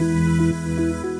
[0.00, 1.19] einer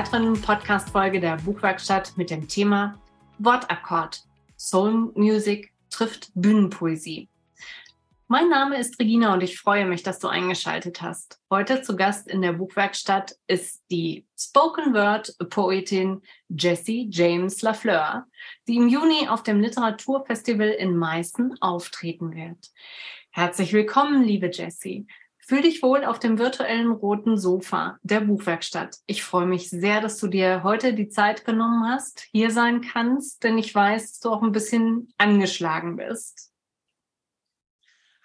[0.00, 2.98] weiteren Podcast-Folge der Buchwerkstatt mit dem Thema
[3.38, 4.22] Wortakkord.
[4.56, 7.28] Soul Music trifft Bühnenpoesie.
[8.26, 11.38] Mein Name ist Regina und ich freue mich, dass du eingeschaltet hast.
[11.50, 18.24] Heute zu Gast in der Buchwerkstatt ist die Spoken Word Poetin Jessie James Lafleur,
[18.66, 22.70] die im Juni auf dem Literaturfestival in Meißen auftreten wird.
[23.32, 25.06] Herzlich willkommen, liebe Jessie.
[25.50, 28.98] Fühl dich wohl auf dem virtuellen roten Sofa der Buchwerkstatt.
[29.06, 33.42] Ich freue mich sehr, dass du dir heute die Zeit genommen hast, hier sein kannst,
[33.42, 36.52] denn ich weiß, dass du auch ein bisschen angeschlagen bist.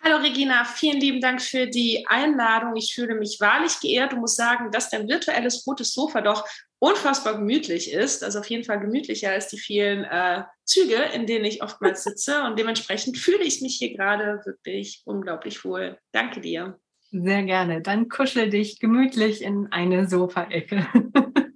[0.04, 2.76] Hallo Regina, vielen lieben Dank für die Einladung.
[2.76, 6.48] Ich fühle mich wahrlich geehrt und muss sagen, dass dein virtuelles rotes Sofa doch
[6.78, 8.24] unfassbar gemütlich ist.
[8.24, 12.44] Also auf jeden Fall gemütlicher als die vielen äh, Züge, in denen ich oftmals sitze.
[12.44, 15.98] Und dementsprechend fühle ich mich hier gerade wirklich unglaublich wohl.
[16.12, 16.80] Danke dir.
[17.12, 17.82] Sehr gerne.
[17.82, 20.88] Dann kuschel dich gemütlich in eine Sofaecke.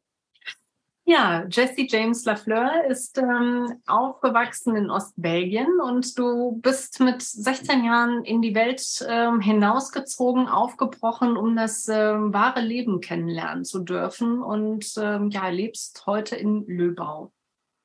[1.05, 8.23] ja, Jessie James Lafleur ist ähm, aufgewachsen in Ostbelgien und du bist mit 16 Jahren
[8.23, 14.93] in die Welt ähm, hinausgezogen, aufgebrochen, um das ähm, wahre Leben kennenlernen zu dürfen und
[14.97, 17.33] ähm, ja, lebst heute in Löbau.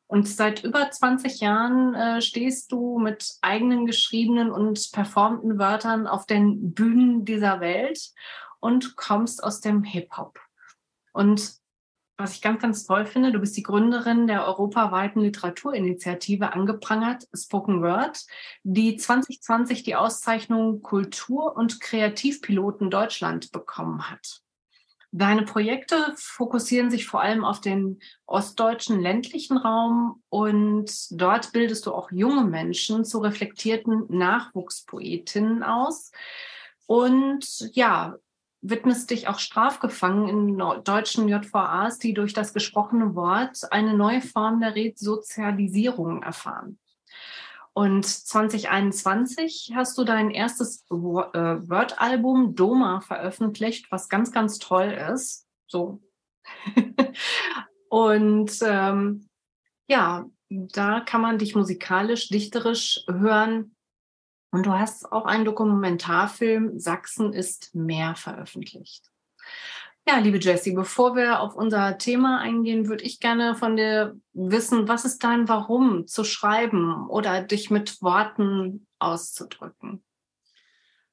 [0.07, 6.27] Und seit über 20 Jahren äh, stehst du mit eigenen geschriebenen und performten Wörtern auf
[6.27, 8.13] den Bühnen dieser Welt
[8.61, 10.39] und kommst aus dem Hip-Hop.
[11.13, 11.55] Und
[12.17, 17.83] was ich ganz, ganz toll finde, du bist die Gründerin der europaweiten Literaturinitiative angeprangert, Spoken
[17.83, 18.25] Word,
[18.63, 24.44] die 2020 die Auszeichnung Kultur- und Kreativpiloten Deutschland bekommen hat.
[25.17, 31.93] Deine Projekte fokussieren sich vor allem auf den ostdeutschen ländlichen Raum und dort bildest du
[31.95, 36.11] auch junge Menschen zu reflektierten Nachwuchspoetinnen aus
[36.87, 38.17] und ja,
[38.61, 44.59] widmest dich auch strafgefangen in deutschen JVAs, die durch das gesprochene Wort eine neue Form
[44.59, 46.81] der Resozialisierung erfahren.
[47.77, 55.49] Und 2021 hast du dein erstes äh, Word-Album Doma veröffentlicht, was ganz, ganz toll ist.
[55.67, 56.01] So.
[57.89, 59.29] und ähm,
[59.89, 63.75] ja, da kann man dich musikalisch, dichterisch hören.
[64.53, 69.11] Und du hast auch einen Dokumentarfilm Sachsen ist mehr veröffentlicht.
[70.07, 74.87] Ja, liebe Jessie, bevor wir auf unser Thema eingehen, würde ich gerne von dir wissen,
[74.87, 80.05] was ist dein Warum zu schreiben oder dich mit Worten auszudrücken?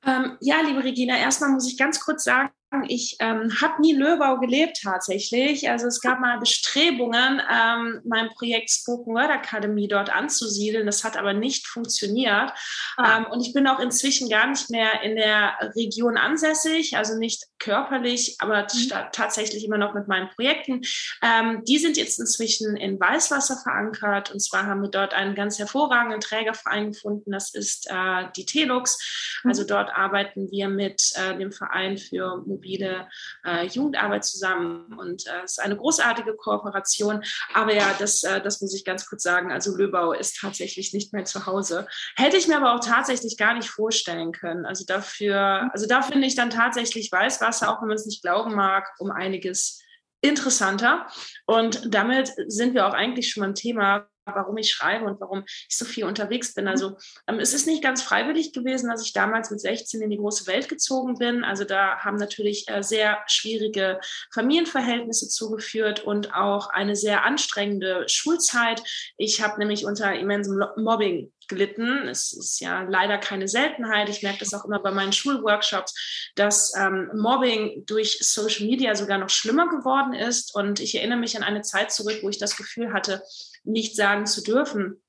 [0.06, 2.51] Ähm, ja, liebe Regina, erstmal muss ich ganz kurz sagen,
[2.88, 5.70] ich ähm, habe nie in Löbau gelebt tatsächlich.
[5.70, 10.86] Also es gab mal Bestrebungen, ähm, mein Projekt Spoken Word Academy dort anzusiedeln.
[10.86, 12.54] Das hat aber nicht funktioniert.
[12.96, 13.18] Ah.
[13.18, 17.44] Ähm, und ich bin auch inzwischen gar nicht mehr in der Region ansässig, also nicht
[17.60, 18.90] körperlich, aber mhm.
[19.12, 20.81] tatsächlich immer noch mit meinen Projekten.
[21.22, 24.31] Ähm, die sind jetzt inzwischen in Weißwasser verankert.
[24.31, 27.31] Und zwar haben wir dort einen ganz hervorragenden Trägerverein gefunden.
[27.31, 28.98] Das ist äh, die Telux.
[29.44, 29.50] Mhm.
[29.50, 33.08] Also dort arbeiten wir mit äh, dem Verein für mobile
[33.44, 34.94] äh, Jugendarbeit zusammen.
[34.98, 37.24] Und äh, es ist eine großartige Kooperation.
[37.54, 39.52] Aber ja, das, äh, das muss ich ganz kurz sagen.
[39.52, 41.88] Also Löbau ist tatsächlich nicht mehr zu Hause.
[42.16, 44.66] Hätte ich mir aber auch tatsächlich gar nicht vorstellen können.
[44.66, 48.56] Also dafür, also da finde ich dann tatsächlich Weißwasser, auch wenn man es nicht glauben
[48.56, 49.82] mag, um einiges
[50.22, 51.08] interessanter.
[51.48, 55.78] Und damit sind wir auch eigentlich schon beim Thema, warum ich schreibe und warum ich
[55.78, 56.68] so viel unterwegs bin.
[56.68, 60.18] Also ähm, es ist nicht ganz freiwillig gewesen, dass ich damals mit 16 in die
[60.18, 61.44] große Welt gezogen bin.
[61.44, 64.00] Also da haben natürlich äh, sehr schwierige
[64.34, 68.84] Familienverhältnisse zugeführt und auch eine sehr anstrengende Schulzeit.
[69.18, 72.07] Ich habe nämlich unter immensem Mobbing gelitten.
[72.07, 74.09] Es ist ja leider keine Seltenheit.
[74.09, 79.19] Ich merke das auch immer bei meinen Schulworkshops, dass ähm, Mobbing durch Social Media sogar
[79.19, 80.56] noch schlimmer geworden ist.
[80.56, 83.21] Und ich erinnere mich an eine Zeit zurück, wo ich das Gefühl hatte,
[83.63, 85.01] nicht sagen zu dürfen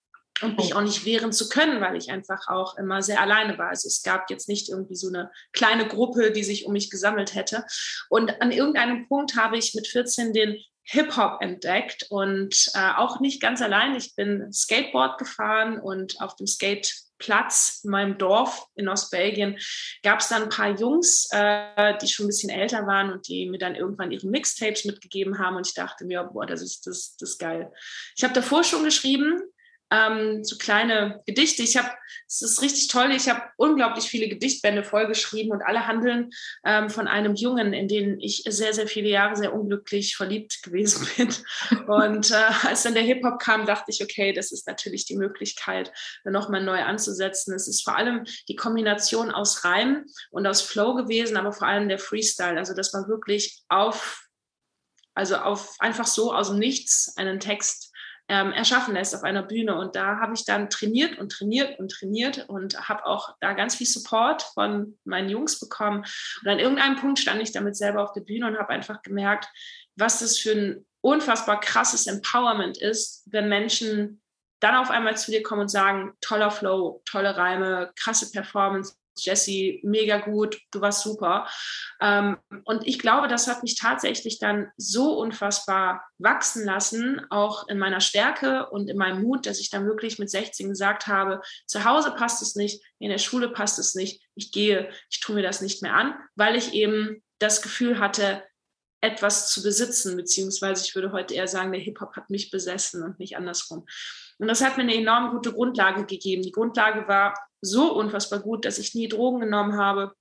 [0.42, 0.78] und mich oh.
[0.78, 3.68] auch nicht wehren zu können, weil ich einfach auch immer sehr alleine war.
[3.68, 7.34] Also es gab jetzt nicht irgendwie so eine kleine Gruppe, die sich um mich gesammelt
[7.34, 7.64] hätte.
[8.08, 13.40] Und an irgendeinem Punkt habe ich mit 14 den Hip-Hop entdeckt und äh, auch nicht
[13.40, 13.94] ganz allein.
[13.94, 16.92] Ich bin Skateboard gefahren und auf dem Skate
[17.22, 19.56] Platz in meinem Dorf in Ostbelgien
[20.02, 23.48] gab es dann ein paar Jungs, äh, die schon ein bisschen älter waren und die
[23.48, 27.16] mir dann irgendwann ihre Mixtapes mitgegeben haben und ich dachte mir, boah, das ist das,
[27.16, 27.72] das ist geil.
[28.16, 29.40] Ich habe davor schon geschrieben,
[29.92, 31.62] ähm, so kleine Gedichte.
[31.62, 31.90] Ich habe,
[32.26, 36.30] es ist richtig toll, ich habe unglaublich viele Gedichtbände vollgeschrieben und alle handeln
[36.64, 41.06] ähm, von einem Jungen, in den ich sehr, sehr viele Jahre sehr unglücklich verliebt gewesen
[41.16, 41.28] bin.
[41.86, 45.92] Und äh, als dann der Hip-Hop kam, dachte ich, okay, das ist natürlich die Möglichkeit,
[46.24, 47.54] nochmal neu anzusetzen.
[47.54, 51.88] Es ist vor allem die Kombination aus Reim und aus Flow gewesen, aber vor allem
[51.88, 52.56] der Freestyle.
[52.56, 54.26] Also, dass man wirklich auf,
[55.14, 57.91] also auf einfach so aus dem Nichts einen Text
[58.32, 59.78] ähm, erschaffen lässt auf einer Bühne.
[59.78, 63.74] Und da habe ich dann trainiert und trainiert und trainiert und habe auch da ganz
[63.74, 66.06] viel Support von meinen Jungs bekommen.
[66.42, 69.48] Und an irgendeinem Punkt stand ich damit selber auf der Bühne und habe einfach gemerkt,
[69.96, 74.22] was das für ein unfassbar krasses Empowerment ist, wenn Menschen
[74.60, 79.78] dann auf einmal zu dir kommen und sagen, toller Flow, tolle Reime, krasse Performance, Jesse,
[79.82, 81.48] mega gut, du warst super.
[82.00, 87.78] Ähm, und ich glaube, das hat mich tatsächlich dann so unfassbar wachsen lassen, auch in
[87.78, 91.84] meiner Stärke und in meinem Mut, dass ich dann wirklich mit 16 gesagt habe, zu
[91.84, 95.42] Hause passt es nicht, in der Schule passt es nicht, ich gehe, ich tue mir
[95.42, 98.42] das nicht mehr an, weil ich eben das Gefühl hatte,
[99.02, 103.18] etwas zu besitzen, beziehungsweise ich würde heute eher sagen, der Hip-Hop hat mich besessen und
[103.18, 103.84] nicht andersrum.
[104.38, 106.42] Und das hat mir eine enorm gute Grundlage gegeben.
[106.42, 110.14] Die Grundlage war so unfassbar gut, dass ich nie Drogen genommen habe.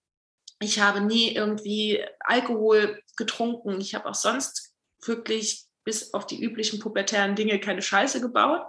[0.59, 3.81] Ich habe nie irgendwie Alkohol getrunken.
[3.81, 8.61] Ich habe auch sonst wirklich bis auf die üblichen pubertären Dinge keine Scheiße gebaut.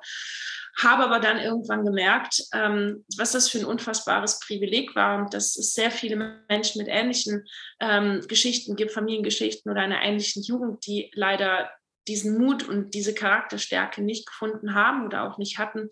[0.78, 5.54] Habe aber dann irgendwann gemerkt, ähm, was das für ein unfassbares Privileg war und dass
[5.56, 7.44] es sehr viele Menschen mit ähnlichen
[7.78, 11.70] ähm, Geschichten gibt, Familiengeschichten oder einer ähnlichen Jugend, die leider
[12.08, 15.88] diesen Mut und diese Charakterstärke nicht gefunden haben oder auch nicht hatten.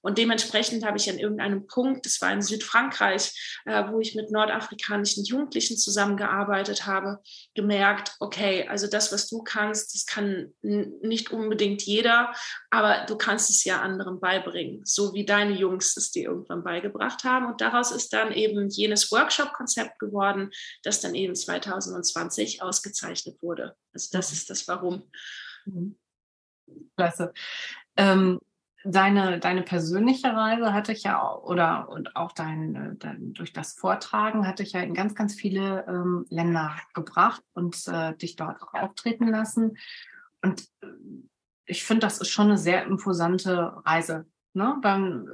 [0.00, 4.30] Und dementsprechend habe ich an irgendeinem Punkt, das war in Südfrankreich, äh, wo ich mit
[4.30, 7.18] nordafrikanischen Jugendlichen zusammengearbeitet habe,
[7.54, 12.32] gemerkt, okay, also das, was du kannst, das kann nicht unbedingt jeder,
[12.70, 17.24] aber du kannst es ja anderen beibringen, so wie deine Jungs es dir irgendwann beigebracht
[17.24, 17.46] haben.
[17.46, 20.50] Und daraus ist dann eben jenes Workshop-Konzept geworden,
[20.82, 23.74] das dann eben 2020 ausgezeichnet wurde.
[23.92, 25.02] Also das ist das Warum.
[26.96, 27.32] Klasse.
[27.96, 28.40] Ähm,
[28.84, 34.46] deine, deine persönliche Reise hatte ich ja oder und auch dein, dein, durch das Vortragen
[34.46, 38.74] hatte ich ja in ganz, ganz viele ähm, Länder gebracht und äh, dich dort auch
[38.74, 39.76] auftreten lassen.
[40.42, 40.86] Und äh,
[41.66, 44.26] ich finde, das ist schon eine sehr imposante Reise.
[44.54, 44.76] Ne?
[44.82, 45.28] Wenn,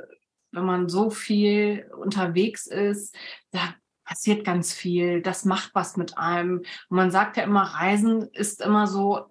[0.53, 3.17] wenn man so viel unterwegs ist,
[3.53, 3.75] da
[4.07, 6.59] passiert ganz viel, das macht was mit einem.
[6.59, 9.27] Und man sagt ja immer, Reisen ist immer so,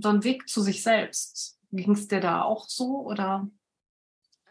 [0.00, 1.58] so ein Weg zu sich selbst.
[1.72, 3.48] Ging es dir da auch so oder?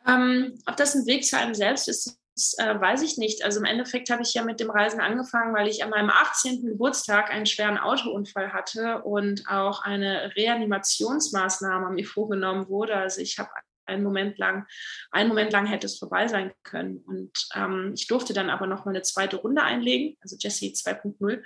[0.08, 3.44] Ähm, ob das ein Weg zu einem selbst ist, das, äh, weiß ich nicht.
[3.44, 6.66] Also im Endeffekt habe ich ja mit dem Reisen angefangen, weil ich an meinem 18.
[6.66, 12.96] Geburtstag einen schweren Autounfall hatte und auch eine Reanimationsmaßnahme mir vorgenommen wurde.
[12.96, 13.50] Also ich habe
[13.86, 14.66] einen Moment lang,
[15.12, 16.98] einen Moment lang hätte es vorbei sein können.
[17.06, 21.44] Und ähm, ich durfte dann aber noch mal eine zweite Runde einlegen, also Jesse 2.0.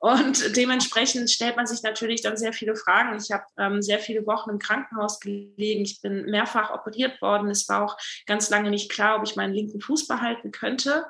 [0.00, 3.18] Und dementsprechend stellt man sich natürlich dann sehr viele Fragen.
[3.18, 5.82] Ich habe ähm, sehr viele Wochen im Krankenhaus gelegen.
[5.82, 7.50] Ich bin mehrfach operiert worden.
[7.50, 7.96] Es war auch
[8.26, 11.04] ganz lange nicht klar, ob ich meinen linken Fuß behalten könnte.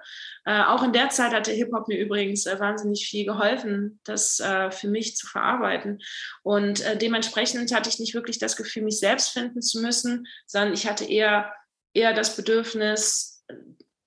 [0.48, 4.40] Äh, auch in der Zeit hat der Hip-Hop mir übrigens äh, wahnsinnig viel geholfen, das
[4.40, 6.00] äh, für mich zu verarbeiten.
[6.42, 10.72] Und äh, dementsprechend hatte ich nicht wirklich das Gefühl, mich selbst finden zu müssen, sondern
[10.72, 11.52] ich hatte eher,
[11.92, 13.44] eher das Bedürfnis,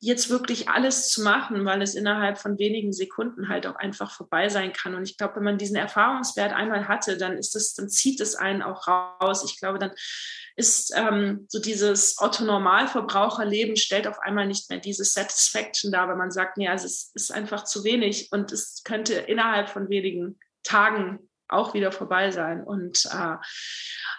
[0.04, 4.50] jetzt wirklich alles zu machen, weil es innerhalb von wenigen Sekunden halt auch einfach vorbei
[4.50, 4.96] sein kann.
[4.96, 8.36] Und ich glaube, wenn man diesen Erfahrungswert einmal hatte, dann ist das, dann zieht es
[8.36, 9.46] einen auch raus.
[9.46, 9.92] Ich glaube, dann
[10.56, 16.32] ist ähm, so dieses Otto-Normalverbraucherleben stellt auf einmal nicht mehr diese Satisfaction dar, weil man
[16.32, 21.31] sagt, nee, also es ist einfach zu wenig und es könnte innerhalb von wenigen Tagen
[21.52, 22.64] auch wieder vorbei sein.
[22.64, 23.36] Und äh,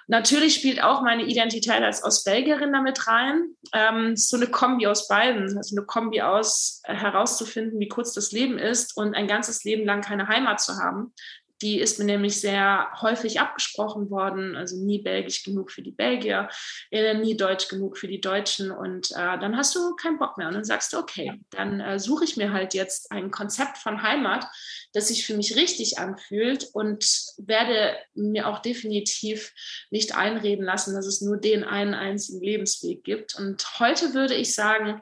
[0.06, 3.54] natürlich spielt auch meine Identität als Ostbelgierin damit rein.
[3.72, 8.32] Ähm, so eine Kombi aus beiden, also eine Kombi aus äh, herauszufinden, wie kurz das
[8.32, 11.14] Leben ist und ein ganzes Leben lang keine Heimat zu haben.
[11.62, 16.48] Die ist mir nämlich sehr häufig abgesprochen worden, also nie belgisch genug für die Belgier,
[16.90, 18.70] äh, nie deutsch genug für die Deutschen.
[18.70, 20.48] Und äh, dann hast du keinen Bock mehr.
[20.48, 24.02] Und dann sagst du, okay, dann äh, suche ich mir halt jetzt ein Konzept von
[24.02, 24.44] Heimat,
[24.92, 27.04] das sich für mich richtig anfühlt und
[27.38, 29.52] werde mir auch definitiv
[29.90, 33.36] nicht einreden lassen, dass es nur den einen einzigen Lebensweg gibt.
[33.36, 35.00] Und heute würde ich sagen,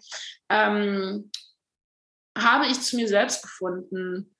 [0.50, 1.30] ähm,
[2.36, 4.34] habe ich zu mir selbst gefunden,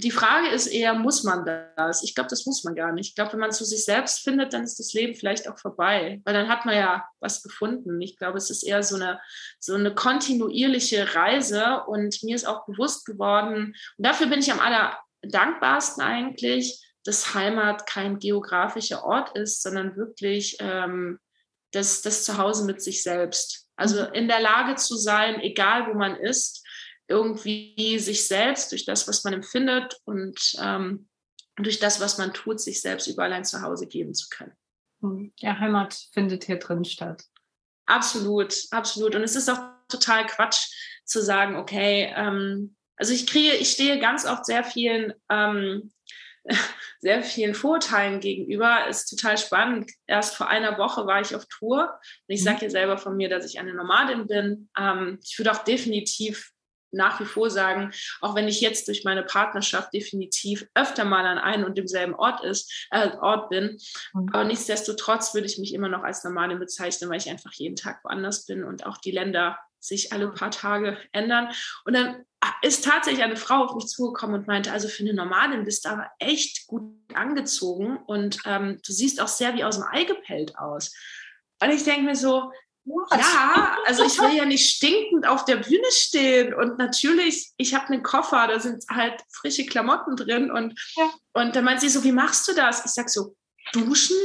[0.00, 1.44] die Frage ist eher, muss man
[1.76, 2.02] das?
[2.02, 3.10] Ich glaube, das muss man gar nicht.
[3.10, 6.20] Ich glaube, wenn man zu sich selbst findet, dann ist das Leben vielleicht auch vorbei,
[6.24, 8.00] weil dann hat man ja was gefunden.
[8.00, 9.20] Ich glaube, es ist eher so eine,
[9.58, 14.60] so eine kontinuierliche Reise und mir ist auch bewusst geworden, und dafür bin ich am
[14.60, 21.18] allerdankbarsten eigentlich, dass Heimat kein geografischer Ort ist, sondern wirklich ähm,
[21.72, 23.66] das, das Zuhause mit sich selbst.
[23.76, 24.12] Also mhm.
[24.12, 26.59] in der Lage zu sein, egal wo man ist,
[27.10, 31.08] irgendwie sich selbst durch das, was man empfindet und ähm,
[31.56, 35.32] durch das, was man tut, sich selbst überall ein Zuhause geben zu können.
[35.38, 37.24] Ja, Heimat findet hier drin statt.
[37.86, 39.14] Absolut, absolut.
[39.14, 40.68] Und es ist auch total Quatsch
[41.04, 45.90] zu sagen, okay, ähm, also ich kriege, ich stehe ganz oft sehr vielen ähm,
[47.00, 48.86] sehr vielen Vorteilen gegenüber.
[48.88, 49.90] Ist total spannend.
[50.06, 51.98] Erst vor einer Woche war ich auf Tour
[52.28, 52.44] und ich mhm.
[52.44, 54.70] sage ja selber von mir, dass ich eine Nomadin bin.
[54.78, 56.52] Ähm, ich würde auch definitiv
[56.92, 61.38] nach wie vor sagen, auch wenn ich jetzt durch meine Partnerschaft definitiv öfter mal an
[61.38, 63.78] einem und demselben Ort ist, äh, Ort bin,
[64.12, 64.28] mhm.
[64.32, 68.04] aber nichtsdestotrotz würde ich mich immer noch als Nomadin bezeichnen, weil ich einfach jeden Tag
[68.04, 71.48] woanders bin und auch die Länder sich alle paar Tage ändern.
[71.84, 72.24] Und dann
[72.62, 75.90] ist tatsächlich eine Frau auf mich zugekommen und meinte, also für eine Nomadin bist du
[75.90, 76.82] aber echt gut
[77.14, 80.94] angezogen und ähm, du siehst auch sehr wie aus dem Ei gepellt aus.
[81.62, 82.52] Und ich denke mir so?
[82.84, 87.86] Ja, also ich will ja nicht stinkend auf der Bühne stehen und natürlich, ich habe
[87.86, 91.10] einen Koffer, da sind halt frische Klamotten drin und, ja.
[91.34, 92.84] und dann meint sie so, wie machst du das?
[92.84, 93.36] Ich sag so,
[93.72, 94.16] duschen,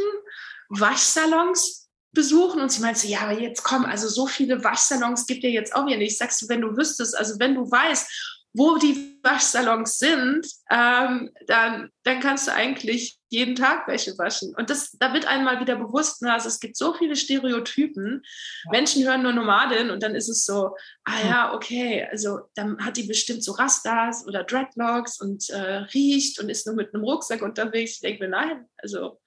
[0.69, 1.85] Waschsalons,
[2.15, 5.75] besuchen und sie meinte, ja, aber jetzt komm, also so viele Waschsalons gibt ja jetzt
[5.75, 6.17] auch wieder nicht.
[6.17, 11.89] Sagst du, wenn du wüsstest, also wenn du weißt, wo die Waschsalons sind, ähm, dann,
[12.03, 14.55] dann kannst du eigentlich jeden Tag Wäsche waschen.
[14.55, 18.21] Und das, da wird einmal wieder bewusst, ne, also es gibt so viele Stereotypen.
[18.63, 18.71] Ja.
[18.71, 22.95] Menschen hören nur Nomadin und dann ist es so, ah ja, okay, also dann hat
[22.95, 27.41] die bestimmt so Rastas oder Dreadlocks und äh, riecht und ist nur mit einem Rucksack
[27.41, 27.95] unterwegs.
[27.95, 29.19] Ich denke mir, nein, also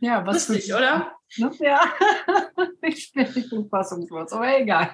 [0.00, 1.12] ja, was lustig, oder?
[1.58, 1.82] Ja,
[2.82, 4.90] ich bin fassungslos, aber egal.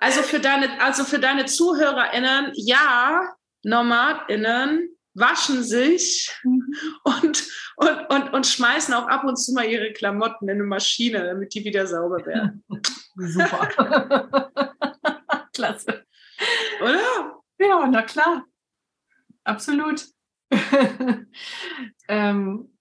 [0.00, 3.34] Also für deine, also für deine ZuhörerInnen, ja,
[3.64, 6.74] NomadInnen waschen sich mhm.
[7.04, 7.46] und,
[7.76, 11.54] und, und, und schmeißen auch ab und zu mal ihre Klamotten in eine Maschine, damit
[11.54, 12.64] die wieder sauber werden.
[13.16, 14.50] Super.
[15.54, 16.04] Klasse.
[16.82, 17.40] Oder?
[17.58, 18.44] Ja, na klar.
[19.44, 20.04] Absolut.
[22.08, 22.73] ähm,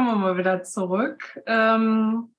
[0.00, 1.38] Kommen wir mal wieder zurück.
[1.44, 2.34] Ähm,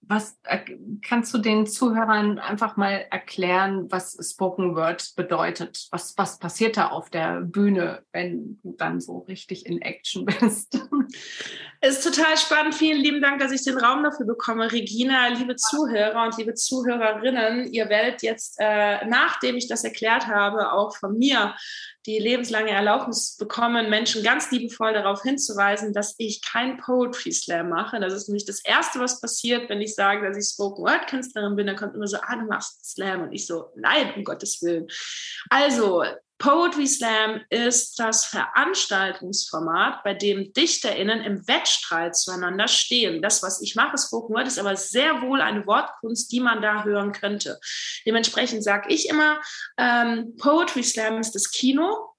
[0.00, 0.60] was äh,
[1.06, 5.86] kannst du den Zuhörern einfach mal erklären, was Spoken Word bedeutet?
[5.90, 10.80] Was, was passiert da auf der Bühne, wenn du dann so richtig in Action bist?
[11.82, 12.74] Ist total spannend.
[12.74, 14.72] Vielen lieben Dank, dass ich den Raum dafür bekomme.
[14.72, 20.72] Regina, liebe Zuhörer und liebe Zuhörerinnen, ihr werdet jetzt, äh, nachdem ich das erklärt habe,
[20.72, 21.54] auch von mir
[22.06, 27.98] die lebenslange Erlaubnis bekommen, Menschen ganz liebevoll darauf hinzuweisen, dass ich kein Poetry Slam mache.
[27.98, 31.56] Das ist nämlich das Erste, was passiert, wenn ich sage, dass ich Spoken Word Künstlerin
[31.56, 31.66] bin.
[31.66, 33.22] Da kommt immer so, ah, du machst Slam.
[33.22, 34.86] Und ich so, nein, um Gottes Willen.
[35.48, 36.04] Also,
[36.38, 43.22] Poetry Slam ist das Veranstaltungsformat, bei dem DichterInnen im Wettstreit zueinander stehen.
[43.22, 46.84] Das, was ich mache, Spoken Word, ist aber sehr wohl eine Wortkunst, die man da
[46.84, 47.60] hören könnte.
[48.04, 49.40] Dementsprechend sage ich immer,
[49.78, 52.14] ähm, Poetry Slam ist das Kino,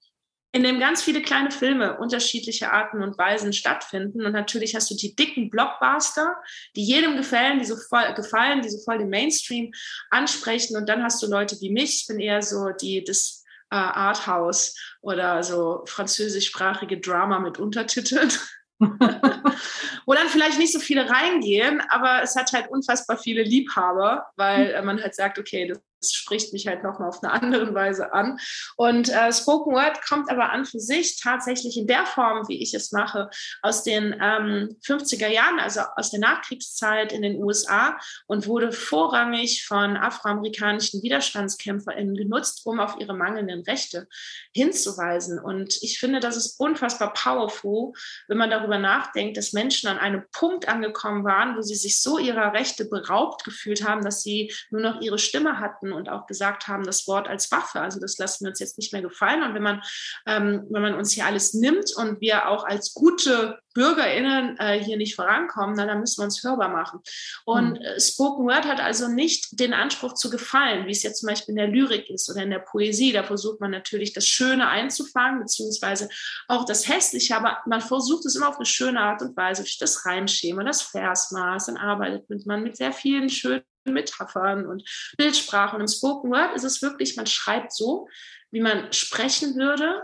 [0.52, 4.24] in dem ganz viele kleine Filme unterschiedlicher Arten und Weisen stattfinden.
[4.24, 6.34] Und natürlich hast du die dicken Blockbuster,
[6.74, 9.72] die jedem gefallen, die so voll, gefallen, die so voll den Mainstream
[10.10, 10.74] ansprechen.
[10.76, 14.76] Und dann hast du Leute wie mich, ich bin eher so die das äh, Arthouse
[15.00, 18.30] oder so französischsprachige Drama mit Untertiteln.
[18.78, 24.70] Wo dann vielleicht nicht so viele reingehen, aber es hat halt unfassbar viele Liebhaber, weil
[24.70, 28.12] äh, man halt sagt, okay, das das spricht mich halt nochmal auf eine andere Weise
[28.12, 28.38] an.
[28.76, 32.74] Und äh, Spoken Word kommt aber an für sich tatsächlich in der Form, wie ich
[32.74, 33.30] es mache,
[33.62, 39.64] aus den ähm, 50er Jahren, also aus der Nachkriegszeit in den USA und wurde vorrangig
[39.66, 44.06] von afroamerikanischen WiderstandskämpferInnen genutzt, um auf ihre mangelnden Rechte
[44.52, 45.38] hinzuweisen.
[45.38, 47.92] Und ich finde, das ist unfassbar powerful,
[48.28, 52.18] wenn man darüber nachdenkt, dass Menschen an einem Punkt angekommen waren, wo sie sich so
[52.18, 56.68] ihrer Rechte beraubt gefühlt haben, dass sie nur noch ihre Stimme hatten und auch gesagt
[56.68, 59.42] haben, das Wort als Waffe, also das lassen wir uns jetzt nicht mehr gefallen.
[59.42, 59.82] Und wenn man,
[60.26, 64.96] ähm, wenn man uns hier alles nimmt und wir auch als gute BürgerInnen äh, hier
[64.96, 67.00] nicht vorankommen, dann, dann müssen wir uns hörbar machen.
[67.44, 67.84] Und mhm.
[67.84, 71.52] äh, Spoken Word hat also nicht den Anspruch zu gefallen, wie es jetzt zum Beispiel
[71.52, 73.12] in der Lyrik ist oder in der Poesie.
[73.12, 76.08] Da versucht man natürlich das Schöne einzufangen, beziehungsweise
[76.48, 79.78] auch das Hässliche, aber man versucht es immer auf eine schöne Art und Weise, durch
[79.78, 83.62] das Reimschema, das Versmaß, dann arbeitet man mit sehr vielen schönen
[83.92, 85.76] Metaphern und Bildsprache.
[85.76, 88.08] Und im Spoken Word ist es wirklich, man schreibt so,
[88.50, 90.02] wie man sprechen würde,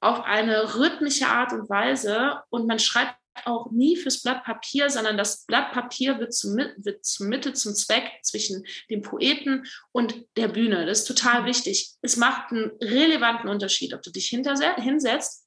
[0.00, 5.16] auf eine rhythmische Art und Weise und man schreibt auch nie fürs Blatt Papier, sondern
[5.16, 10.48] das Blatt Papier wird zum, wird zum Mittel, zum Zweck zwischen dem Poeten und der
[10.48, 10.86] Bühne.
[10.86, 11.94] Das ist total wichtig.
[12.02, 15.46] Es macht einen relevanten Unterschied, ob du dich hinsetzt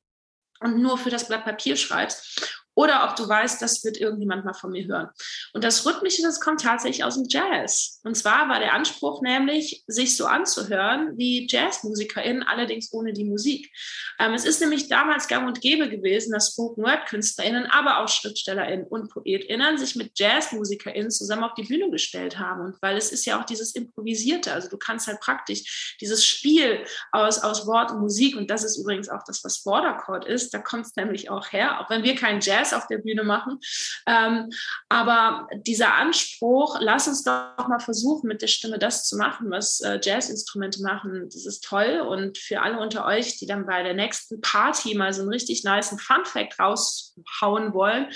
[0.59, 4.53] und nur für das Blatt Papier schreibst oder ob du weißt, das wird irgendjemand mal
[4.53, 5.09] von mir hören.
[5.53, 7.99] Und das Rhythmische, das kommt tatsächlich aus dem Jazz.
[8.03, 13.71] Und zwar war der Anspruch nämlich, sich so anzuhören wie JazzmusikerInnen, allerdings ohne die Musik.
[14.19, 19.09] Ähm, es ist nämlich damals gang und gäbe gewesen, dass Spoken-Word-KünstlerInnen, aber auch SchriftstellerInnen und
[19.11, 22.61] PoetInnen sich mit JazzmusikerInnen zusammen auf die Bühne gestellt haben.
[22.61, 26.85] Und weil es ist ja auch dieses Improvisierte, also du kannst halt praktisch dieses Spiel
[27.11, 30.53] aus, aus Wort und Musik, und das ist übrigens auch das, was Border Chord ist,
[30.53, 33.23] da kommt es nämlich auch her, auch wenn wir keinen Jazz Jazz auf der Bühne
[33.23, 33.59] machen.
[34.07, 34.49] Ähm,
[34.89, 39.81] aber dieser Anspruch, lass uns doch mal versuchen, mit der Stimme das zu machen, was
[39.81, 42.01] äh, Jazzinstrumente machen, das ist toll.
[42.07, 45.63] Und für alle unter euch, die dann bei der nächsten Party mal so einen richtig
[45.63, 48.07] nice Fun Fact raushauen wollen,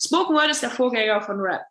[0.00, 1.62] Spoken Word ist der Vorgänger von Rap.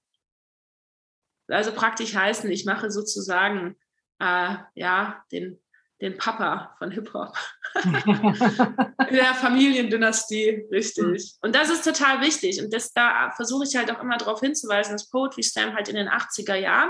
[1.48, 3.76] Also praktisch heißen, ich mache sozusagen
[4.20, 5.62] äh, ja den
[6.02, 7.38] den Papa von Hip-Hop.
[7.76, 11.06] In der Familiendynastie, richtig.
[11.06, 11.18] Mhm.
[11.42, 12.62] Und das ist total wichtig.
[12.62, 15.96] Und das, da versuche ich halt auch immer darauf hinzuweisen, dass Poetry Slam halt in
[15.96, 16.90] den 80er Jahren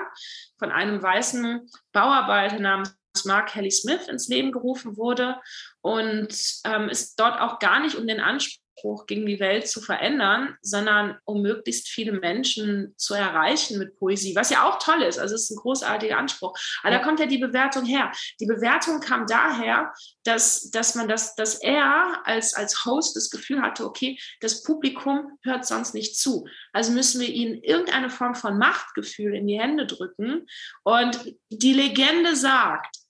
[0.57, 5.35] von einem weißen Bauarbeiter namens Mark Kelly Smith ins Leben gerufen wurde
[5.81, 9.81] und ähm, es dort auch gar nicht um den Anspruch Anspruch, gegen die Welt zu
[9.81, 15.19] verändern, sondern um möglichst viele Menschen zu erreichen mit Poesie, was ja auch toll ist.
[15.19, 16.53] Also es ist ein großartiger Anspruch.
[16.81, 16.99] Aber ja.
[16.99, 18.11] da kommt ja die Bewertung her.
[18.39, 23.61] Die Bewertung kam daher, dass, dass man das, dass er als, als Host das Gefühl
[23.61, 26.47] hatte, okay, das Publikum hört sonst nicht zu.
[26.73, 30.47] Also müssen wir ihnen irgendeine Form von Machtgefühl in die Hände drücken.
[30.83, 33.00] Und die Legende sagt,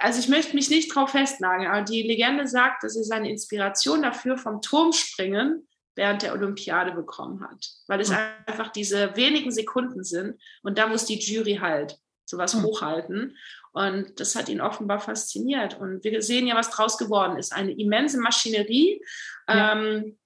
[0.00, 4.02] also ich möchte mich nicht drauf festnageln, aber die Legende sagt, dass er seine Inspiration
[4.02, 8.16] dafür vom Turmspringen während der Olympiade bekommen hat, weil es mhm.
[8.46, 12.62] einfach diese wenigen Sekunden sind und da muss die Jury halt sowas mhm.
[12.62, 13.36] hochhalten
[13.72, 17.72] und das hat ihn offenbar fasziniert und wir sehen ja, was draus geworden ist, eine
[17.72, 19.02] immense Maschinerie,
[19.48, 19.72] ja.
[19.72, 20.18] ähm,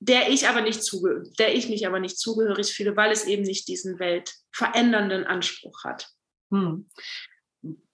[0.00, 3.42] der ich aber nicht zuge der ich mich aber nicht zugehörig fühle, weil es eben
[3.42, 6.08] nicht diesen weltverändernden Anspruch hat.
[6.50, 6.88] Hm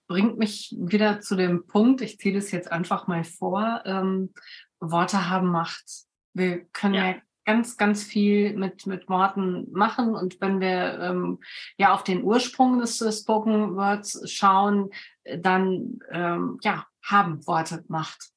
[0.07, 4.33] bringt mich wieder zu dem Punkt, ich ziehe das jetzt einfach mal vor, ähm,
[4.79, 5.85] Worte haben Macht.
[6.33, 7.07] Wir können ja.
[7.07, 7.15] ja,
[7.45, 11.39] ganz, ganz viel mit, mit Worten machen und wenn wir ähm,
[11.77, 14.89] ja auf den Ursprung des Spoken Words schauen,
[15.37, 18.34] dann ähm, ja, haben Worte Macht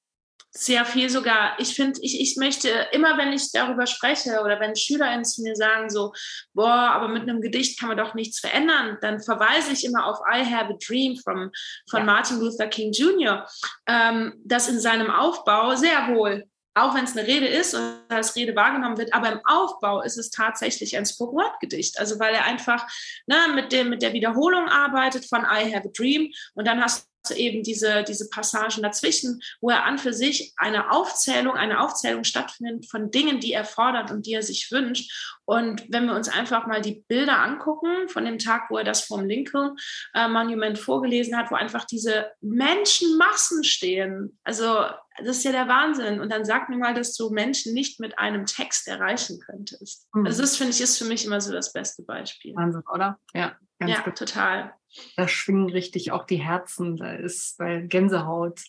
[0.51, 1.59] sehr viel sogar.
[1.59, 5.55] Ich finde, ich, ich möchte immer, wenn ich darüber spreche oder wenn SchülerInnen zu mir
[5.55, 6.13] sagen so,
[6.55, 10.19] boah, aber mit einem Gedicht kann man doch nichts verändern, dann verweise ich immer auf
[10.33, 11.51] I Have a Dream from,
[11.91, 12.05] von ja.
[12.05, 13.47] Martin Luther King Jr.,
[13.87, 16.45] ähm, das in seinem Aufbau sehr wohl
[16.79, 20.17] auch wenn es eine Rede ist und als Rede wahrgenommen wird, aber im Aufbau ist
[20.17, 21.99] es tatsächlich ein Spoken-Word-Gedicht.
[21.99, 22.87] Also weil er einfach
[23.27, 27.08] ne, mit, dem, mit der Wiederholung arbeitet von I Have a Dream und dann hast
[27.31, 32.89] eben diese, diese Passagen dazwischen, wo er an für sich eine Aufzählung, eine Aufzählung stattfindet
[32.91, 35.11] von Dingen, die er fordert und die er sich wünscht.
[35.45, 39.03] Und wenn wir uns einfach mal die Bilder angucken von dem Tag, wo er das
[39.03, 39.77] vom Lincoln
[40.15, 44.39] äh, Monument vorgelesen hat, wo einfach diese Menschenmassen stehen.
[44.45, 44.85] Also
[45.19, 46.21] das ist ja der Wahnsinn.
[46.21, 50.07] Und dann sag mir mal, dass du Menschen nicht mit einem Text erreichen könntest.
[50.13, 50.27] Mhm.
[50.27, 52.55] Also das finde ich ist für mich immer so das beste Beispiel.
[52.55, 53.19] Wahnsinn, oder?
[53.35, 54.17] Ja, ja, gut.
[54.17, 54.75] total.
[55.17, 56.97] Da schwingen richtig auch die Herzen.
[56.97, 58.63] Da ist Gänsehaut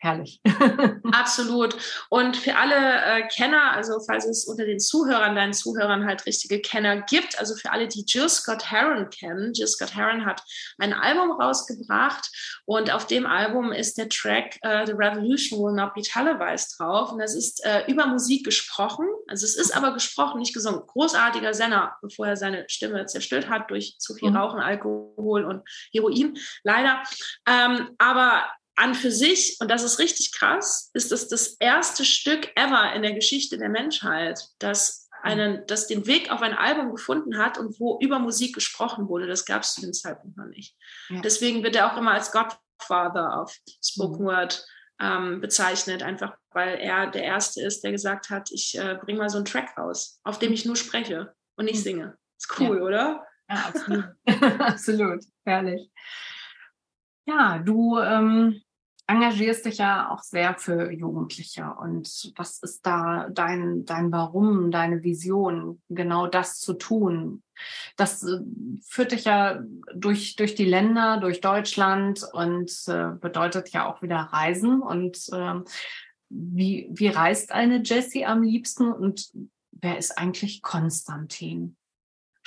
[0.00, 0.40] herrlich.
[1.12, 1.76] Absolut.
[2.08, 6.60] Und für alle äh, Kenner, also falls es unter den Zuhörern, deinen Zuhörern halt richtige
[6.60, 10.42] Kenner gibt, also für alle, die Jill Scott Heron kennen, Jill Scott Heron hat
[10.78, 12.28] ein Album rausgebracht
[12.64, 17.12] und auf dem Album ist der Track uh, The Revolution Will Not Be Televised drauf
[17.12, 19.06] und das ist äh, über Musik gesprochen.
[19.28, 20.82] Also es ist aber gesprochen, nicht gesungen.
[20.86, 24.36] Großartiger Senner, bevor er seine Stimme zerstört hat durch zu viel mhm.
[24.36, 27.02] Rauchen, Alkohol und Heroin, leider.
[27.46, 28.44] Ähm, aber
[28.80, 33.02] an für sich, und das ist richtig krass, ist es das erste Stück ever in
[33.02, 37.78] der Geschichte der Menschheit, das einen, das den Weg auf ein Album gefunden hat und
[37.78, 39.26] wo über Musik gesprochen wurde.
[39.26, 40.76] Das gab es zu dem Zeitpunkt noch nicht.
[41.10, 41.20] Ja.
[41.20, 44.28] Deswegen wird er auch immer als Godfather of Spoken mhm.
[44.28, 44.66] Word
[44.98, 49.28] ähm, bezeichnet, einfach weil er der Erste ist, der gesagt hat, ich äh, bringe mal
[49.28, 51.82] so einen Track raus, auf dem ich nur spreche und nicht mhm.
[51.82, 52.18] singe.
[52.38, 52.82] Ist cool, ja.
[52.82, 53.26] oder?
[53.48, 54.04] Ja, absolut.
[54.60, 55.24] absolut.
[55.44, 55.90] Herrlich.
[57.26, 58.62] Ja, du ähm,
[59.10, 61.74] engagierst dich ja auch sehr für Jugendliche.
[61.80, 67.42] Und was ist da dein, dein Warum, deine Vision, genau das zu tun?
[67.96, 68.38] Das äh,
[68.86, 69.60] führt dich ja
[69.94, 74.80] durch, durch die Länder, durch Deutschland und äh, bedeutet ja auch wieder Reisen.
[74.80, 75.60] Und äh,
[76.28, 79.30] wie, wie reist eine Jessie am liebsten und
[79.72, 81.76] wer ist eigentlich Konstantin?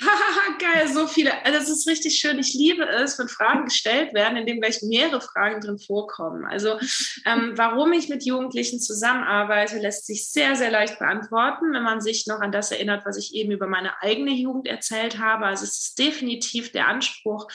[0.58, 1.32] Geil, so viele.
[1.44, 2.38] Also das ist richtig schön.
[2.38, 6.44] Ich liebe es, wenn Fragen gestellt werden, in denen gleich mehrere Fragen drin vorkommen.
[6.44, 6.78] Also
[7.26, 12.26] ähm, warum ich mit Jugendlichen zusammenarbeite, lässt sich sehr, sehr leicht beantworten, wenn man sich
[12.26, 15.46] noch an das erinnert, was ich eben über meine eigene Jugend erzählt habe.
[15.46, 17.48] Also es ist definitiv der Anspruch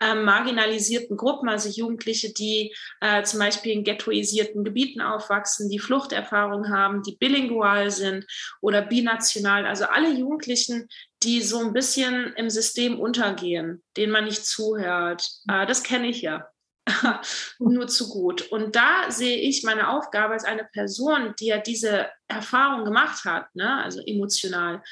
[0.00, 6.70] ähm, marginalisierten Gruppen, also Jugendliche, die äh, zum Beispiel in ghettoisierten Gebieten aufwachsen, die Fluchterfahrung
[6.70, 8.26] haben, die bilingual sind
[8.60, 9.66] oder binational.
[9.66, 10.88] Also alle Jugendlichen,
[11.26, 15.28] die so ein bisschen im System untergehen, denen man nicht zuhört.
[15.48, 16.48] Äh, das kenne ich ja.
[17.58, 18.42] nur zu gut.
[18.52, 23.54] Und da sehe ich meine Aufgabe als eine Person, die ja diese Erfahrung gemacht hat,
[23.56, 23.82] ne?
[23.82, 24.82] also emotional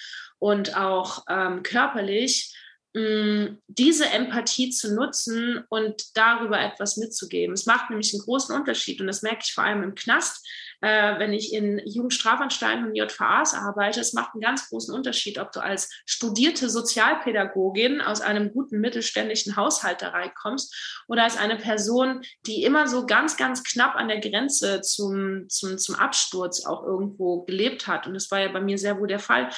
[0.41, 2.53] und auch ähm, körperlich,
[2.95, 7.55] mh, diese Empathie zu nutzen und darüber etwas mitzugeben.
[7.55, 10.45] Es macht nämlich einen großen Unterschied und das merke ich vor allem im Knast,
[10.85, 15.51] äh, wenn ich in Jugendstrafanstalten und JVAs arbeite, es macht einen ganz großen Unterschied, ob
[15.51, 22.21] du als studierte Sozialpädagogin aus einem guten mittelständischen Haushalt da reinkommst oder als eine Person,
[22.47, 27.45] die immer so ganz, ganz knapp an der Grenze zum, zum, zum Absturz auch irgendwo
[27.45, 28.07] gelebt hat.
[28.07, 29.49] Und das war ja bei mir sehr wohl der Fall.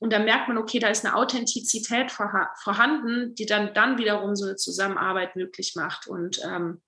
[0.00, 4.44] Und da merkt man, okay, da ist eine Authentizität vorhanden, die dann, dann wiederum so
[4.44, 6.06] eine Zusammenarbeit möglich macht.
[6.08, 6.82] Und ähm,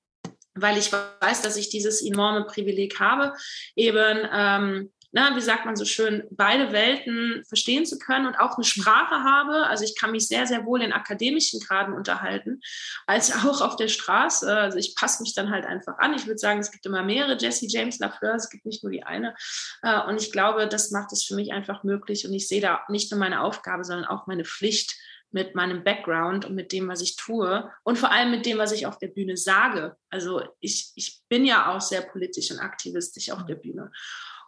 [0.57, 3.35] weil ich weiß, dass ich dieses enorme Privileg habe,
[3.75, 8.57] eben, ähm, na, wie sagt man so schön, beide Welten verstehen zu können und auch
[8.57, 9.67] eine Sprache habe.
[9.67, 12.61] Also ich kann mich sehr, sehr wohl in akademischen Graden unterhalten,
[13.07, 14.55] als auch auf der Straße.
[14.55, 16.13] Also ich passe mich dann halt einfach an.
[16.13, 19.05] Ich würde sagen, es gibt immer mehrere Jesse James Lafleur, es gibt nicht nur die
[19.05, 19.35] eine.
[19.83, 22.27] Äh, und ich glaube, das macht es für mich einfach möglich.
[22.27, 24.97] Und ich sehe da nicht nur meine Aufgabe, sondern auch meine Pflicht,
[25.37, 28.73] mit meinem Background und mit dem, was ich tue und vor allem mit dem, was
[28.73, 29.95] ich auf der Bühne sage.
[30.09, 33.93] Also ich, ich bin ja auch sehr politisch und aktivistisch auf der Bühne.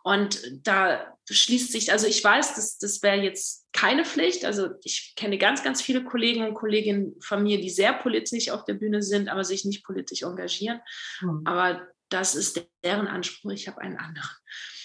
[0.02, 4.46] Und da schließt sich, also ich weiß, dass das wäre jetzt keine Pflicht.
[4.46, 8.64] Also ich kenne ganz, ganz viele Kollegen und Kolleginnen von mir, die sehr politisch auf
[8.64, 10.80] der Bühne sind, aber sich nicht politisch engagieren.
[11.20, 11.42] Mhm.
[11.44, 13.50] Aber das ist deren Anspruch.
[13.50, 14.30] Ich habe einen anderen.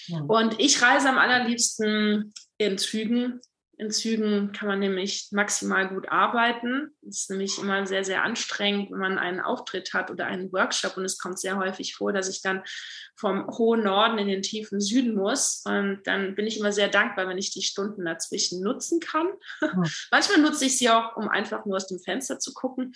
[0.10, 0.30] Mhm.
[0.30, 3.40] Und ich reise am allerliebsten in Zügen
[3.78, 6.92] in Zügen kann man nämlich maximal gut arbeiten.
[7.08, 10.96] Es ist nämlich immer sehr, sehr anstrengend, wenn man einen Auftritt hat oder einen Workshop.
[10.96, 12.64] Und es kommt sehr häufig vor, dass ich dann
[13.16, 15.64] vom hohen Norden in den tiefen Süden muss.
[15.66, 19.28] Und dann bin ich immer sehr dankbar, wenn ich die Stunden dazwischen nutzen kann.
[19.62, 19.86] Mhm.
[20.12, 22.94] Manchmal nutze ich sie auch, um einfach nur aus dem Fenster zu gucken.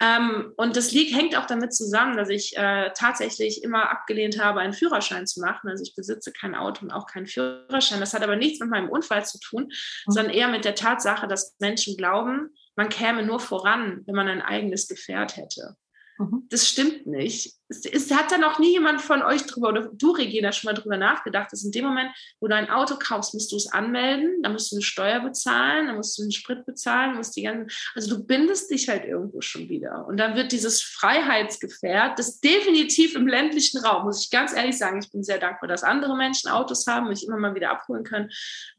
[0.00, 4.60] Ähm, und das liegt, hängt auch damit zusammen, dass ich äh, tatsächlich immer abgelehnt habe,
[4.60, 5.68] einen Führerschein zu machen.
[5.68, 7.98] Also ich besitze kein Auto und auch keinen Führerschein.
[7.98, 9.72] Das hat aber nichts mit meinem Unfall zu tun,
[10.06, 10.12] mhm.
[10.20, 14.42] Sondern eher mit der Tatsache, dass Menschen glauben, man käme nur voran, wenn man ein
[14.42, 15.76] eigenes Gefährt hätte.
[16.18, 16.46] Mhm.
[16.50, 17.54] Das stimmt nicht.
[17.70, 20.78] Es, es, hat da noch nie jemand von euch drüber, oder du, Regina, schon mal
[20.78, 24.42] drüber nachgedacht, dass in dem Moment, wo du ein Auto kaufst, musst du es anmelden,
[24.42, 27.70] dann musst du eine Steuer bezahlen, dann musst du einen Sprit bezahlen, musst die ganzen,
[27.94, 30.06] also du bindest dich halt irgendwo schon wieder.
[30.06, 35.00] Und dann wird dieses Freiheitsgefährt, das definitiv im ländlichen Raum, muss ich ganz ehrlich sagen,
[35.02, 38.30] ich bin sehr dankbar, dass andere Menschen Autos haben, mich immer mal wieder abholen können,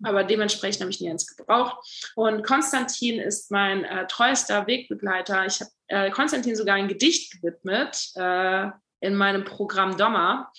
[0.03, 1.77] aber dementsprechend habe ich nie eins gebraucht.
[2.15, 5.45] Und Konstantin ist mein äh, treuester Wegbegleiter.
[5.45, 8.69] Ich habe äh, Konstantin sogar ein Gedicht gewidmet äh,
[9.01, 10.51] in meinem Programm Dommer.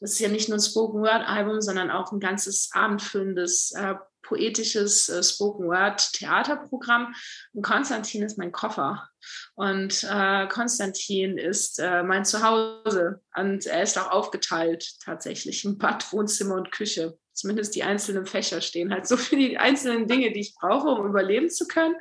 [0.00, 3.94] Das ist ja nicht nur ein Spoken Word Album, sondern auch ein ganzes abendfüllendes äh,
[4.22, 7.14] poetisches äh, Spoken Word Theaterprogramm.
[7.52, 9.08] Und Konstantin ist mein Koffer.
[9.54, 13.20] Und äh, Konstantin ist äh, mein Zuhause.
[13.36, 18.60] Und er ist auch aufgeteilt tatsächlich in Bad, Wohnzimmer und Küche zumindest die einzelnen Fächer
[18.60, 21.94] stehen halt so für die einzelnen Dinge, die ich brauche, um überleben zu können.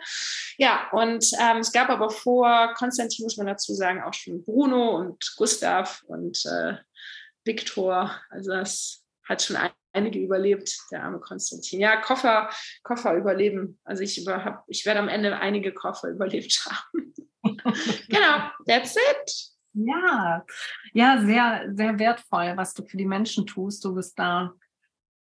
[0.58, 4.98] Ja, und ähm, es gab aber vor Konstantin, muss man dazu sagen, auch schon Bruno
[4.98, 6.76] und Gustav und äh,
[7.44, 8.15] Viktor.
[8.30, 9.58] Also das hat schon
[9.94, 11.80] einige überlebt, der arme Konstantin.
[11.80, 12.50] Ja, Koffer,
[12.84, 13.80] Koffer überleben.
[13.84, 17.13] Also ich, über, ich werde am Ende einige Koffer überlebt haben.
[18.10, 19.52] genau, that's it.
[19.74, 20.46] Ja,
[20.94, 23.86] ja, sehr, sehr wertvoll, was du für die Menschen tust.
[23.86, 24.54] Du bist da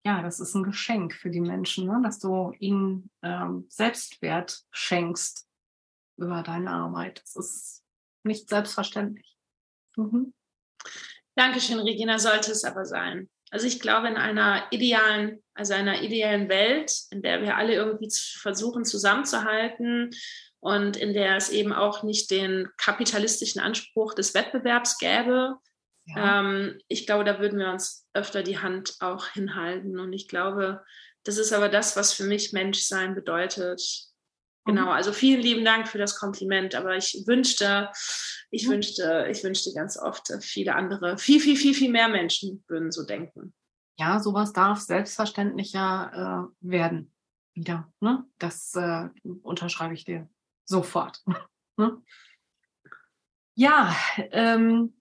[0.05, 1.99] ja, das ist ein Geschenk für die Menschen, ne?
[2.03, 5.47] dass du ihnen ähm, Selbstwert schenkst
[6.17, 7.21] über deine Arbeit.
[7.23, 7.83] Das ist
[8.23, 9.35] nicht selbstverständlich.
[9.97, 10.33] Mhm.
[11.35, 13.29] Dankeschön, Regina, sollte es aber sein.
[13.49, 18.09] Also ich glaube, in einer idealen, also einer idealen Welt, in der wir alle irgendwie
[18.39, 20.11] versuchen zusammenzuhalten
[20.59, 25.57] und in der es eben auch nicht den kapitalistischen Anspruch des Wettbewerbs gäbe,
[26.05, 26.39] ja.
[26.39, 29.99] Ähm, ich glaube, da würden wir uns öfter die Hand auch hinhalten.
[29.99, 30.83] Und ich glaube,
[31.23, 33.81] das ist aber das, was für mich Menschsein bedeutet.
[34.65, 34.89] Genau, mhm.
[34.89, 36.75] also vielen lieben Dank für das Kompliment.
[36.75, 37.89] Aber ich wünschte,
[38.51, 38.73] ich mhm.
[38.73, 43.03] wünschte, ich wünschte ganz oft, viele andere, viel, viel, viel, viel mehr Menschen würden so
[43.03, 43.53] denken.
[43.97, 47.11] ja, sowas darf selbstverständlicher äh, werden.
[47.53, 47.89] Wieder.
[48.01, 48.25] Ne?
[48.37, 49.07] Das äh,
[49.41, 50.27] unterschreibe ich dir
[50.65, 51.23] sofort.
[51.77, 52.01] ne?
[53.55, 54.93] Ja, ähm,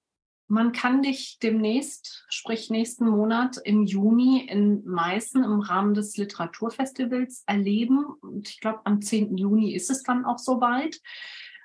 [0.46, 7.44] man kann dich demnächst, sprich nächsten Monat im Juni in Meißen im Rahmen des Literaturfestivals
[7.46, 8.04] erleben.
[8.20, 9.36] Und ich glaube, am 10.
[9.36, 11.00] Juni ist es dann auch soweit.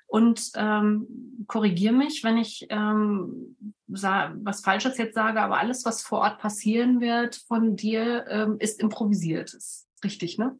[0.06, 6.20] Und ähm, korrigiere mich, wenn ich ähm, was Falsches jetzt sage, aber alles, was vor
[6.20, 9.54] Ort passieren wird von dir, ähm, ist improvisiert.
[9.54, 10.58] Ist richtig, ne?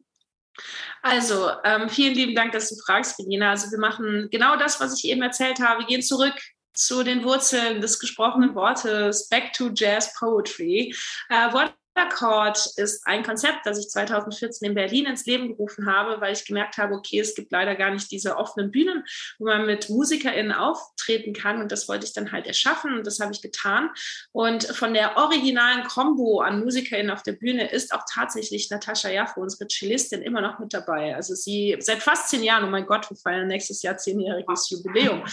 [1.01, 3.49] Also, ähm, vielen lieben Dank, dass du fragst, Regina.
[3.51, 5.81] Also, wir machen genau das, was ich eben erzählt habe.
[5.81, 6.35] Wir gehen zurück
[6.73, 10.93] zu den Wurzeln des gesprochenen Wortes, back to Jazz Poetry.
[11.29, 11.53] Äh,
[12.21, 16.45] Chord ist ein Konzept, das ich 2014 in Berlin ins Leben gerufen habe, weil ich
[16.45, 19.03] gemerkt habe, okay, es gibt leider gar nicht diese offenen Bühnen,
[19.39, 21.61] wo man mit MusikerInnen auftreten kann.
[21.61, 23.89] Und das wollte ich dann halt erschaffen und das habe ich getan.
[24.31, 29.39] Und von der originalen Combo an MusikerInnen auf der Bühne ist auch tatsächlich Natascha Jaffe,
[29.39, 31.15] unsere Cellistin, immer noch mit dabei.
[31.15, 35.23] Also sie seit fast zehn Jahren, oh mein Gott, wir feiern nächstes Jahr zehnjähriges Jubiläum.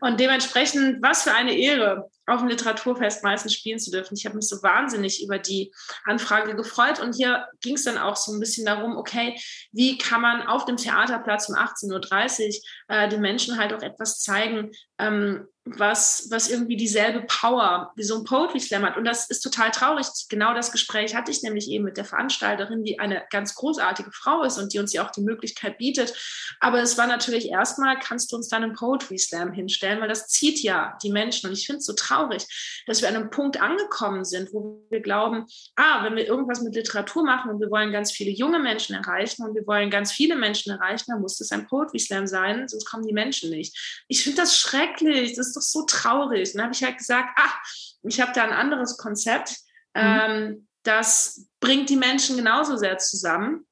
[0.00, 4.14] Und dementsprechend, was für eine Ehre, auf dem Literaturfest meistens spielen zu dürfen.
[4.16, 5.72] Ich habe mich so wahnsinnig über die
[6.04, 7.00] Anfrage gefreut.
[7.00, 9.38] Und hier ging es dann auch so ein bisschen darum, okay,
[9.72, 12.52] wie kann man auf dem Theaterplatz um 18.30 Uhr
[12.88, 18.18] äh, den Menschen halt auch etwas zeigen, ähm, was, was irgendwie dieselbe Power wie so
[18.18, 18.98] ein Poetry Slam hat.
[18.98, 20.06] Und das ist total traurig.
[20.28, 24.42] Genau das Gespräch hatte ich nämlich eben mit der Veranstalterin, die eine ganz großartige Frau
[24.42, 26.14] ist und die uns ja auch die Möglichkeit bietet.
[26.60, 30.28] Aber es war natürlich erstmal, kannst du uns dann einen Poetry Slam hinstellen, weil das
[30.28, 31.48] zieht ja die Menschen.
[31.48, 32.44] Und ich finde es so traurig,
[32.86, 35.46] dass wir an einem Punkt angekommen sind, wo wir glauben,
[35.76, 39.46] ah, wenn wir irgendwas mit Literatur machen und wir wollen ganz viele junge Menschen erreichen
[39.46, 42.84] und wir wollen ganz viele Menschen erreichen, dann muss das ein Poetry Slam sein, sonst
[42.84, 44.04] kommen die Menschen nicht.
[44.08, 45.34] Ich finde das schrecklich.
[45.34, 46.50] Das ist doch so traurig.
[46.50, 47.58] Und dann habe ich halt gesagt, ach,
[48.02, 49.56] ich habe da ein anderes Konzept.
[49.94, 50.02] Mhm.
[50.02, 53.66] Ähm, das bringt die Menschen genauso sehr zusammen.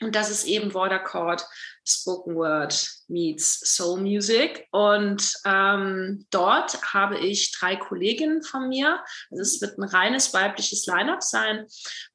[0.00, 1.46] Und das ist eben Word Accord,
[1.86, 4.66] Spoken Word meets Soul Music.
[4.72, 9.04] Und ähm, dort habe ich drei Kolleginnen von mir.
[9.30, 11.66] Also es wird ein reines weibliches Line-up sein.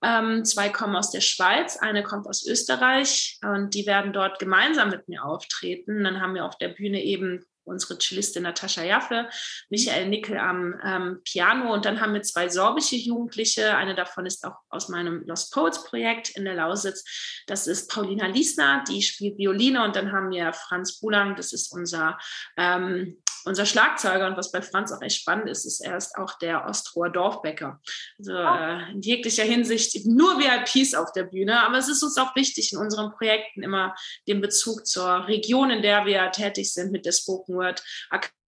[0.04, 4.89] Ähm, zwei kommen aus der Schweiz, eine kommt aus Österreich und die werden dort gemeinsam
[4.89, 6.04] mit mir auftreten.
[6.04, 9.28] Dann haben wir auf der Bühne eben unsere Cellistin Natascha Jaffe,
[9.69, 13.75] Michael Nickel am ähm, Piano und dann haben wir zwei sorbische Jugendliche.
[13.75, 17.04] Eine davon ist auch aus meinem Lost Poets Projekt in der Lausitz.
[17.47, 21.71] Das ist Paulina Liesner, die spielt Violine und dann haben wir Franz Bulang, das ist
[21.71, 22.17] unser
[22.58, 26.38] ähm, unser Schlagzeuger und was bei Franz auch echt spannend ist, ist er ist auch
[26.39, 27.79] der Ostroer Dorfbäcker.
[28.17, 28.55] Also oh.
[28.55, 32.73] äh, in jeglicher Hinsicht nur VIPs auf der Bühne, aber es ist uns auch wichtig
[32.73, 33.95] in unseren Projekten immer
[34.27, 37.84] den Bezug zur Region, in der wir tätig sind mit der Spoken Word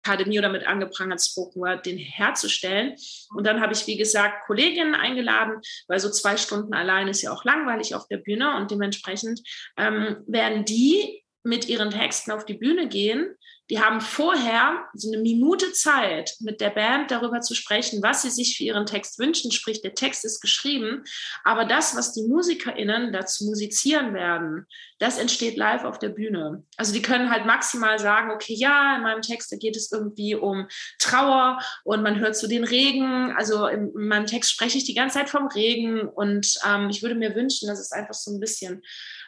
[0.04, 2.96] Akademie oder mit angeprangert Spoken Word, den herzustellen.
[3.34, 7.32] Und dann habe ich, wie gesagt, Kolleginnen eingeladen, weil so zwei Stunden allein ist ja
[7.32, 9.40] auch langweilig auf der Bühne und dementsprechend
[9.76, 13.36] ähm, werden die mit ihren Texten auf die Bühne gehen
[13.72, 18.28] die haben vorher so eine Minute Zeit, mit der Band darüber zu sprechen, was sie
[18.28, 19.50] sich für ihren Text wünschen.
[19.50, 21.04] Sprich, der Text ist geschrieben,
[21.42, 24.66] aber das, was die MusikerInnen dazu musizieren werden,
[25.02, 26.62] das entsteht live auf der Bühne.
[26.76, 30.36] Also die können halt maximal sagen, okay, ja, in meinem Text, da geht es irgendwie
[30.36, 30.68] um
[31.00, 33.34] Trauer und man hört so den Regen.
[33.36, 37.16] Also in, meinem Text spreche ich die ganze Zeit vom Regen und ähm, ich würde
[37.16, 38.82] mir wünschen, dass es einfach so ein bisschen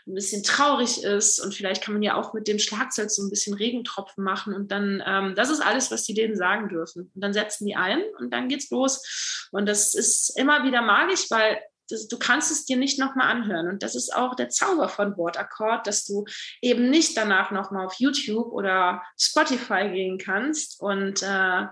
[0.06, 3.30] ein bisschen traurig ist und vielleicht kann man ja auch mit dem Schlagzeug so ein
[3.30, 7.10] bisschen Regentropfen machen und dann, ähm, das ist alles, was die denen sagen dürfen.
[7.14, 9.48] Und dann setzen die ein und dann geht's los.
[9.50, 13.68] Und das ist immer wieder magisch, weil das, du kannst es dir nicht nochmal anhören.
[13.68, 16.24] Und das ist auch der Zauber von Wortakkord, dass du
[16.60, 21.66] eben nicht danach nochmal auf YouTube oder Spotify gehen kannst und äh,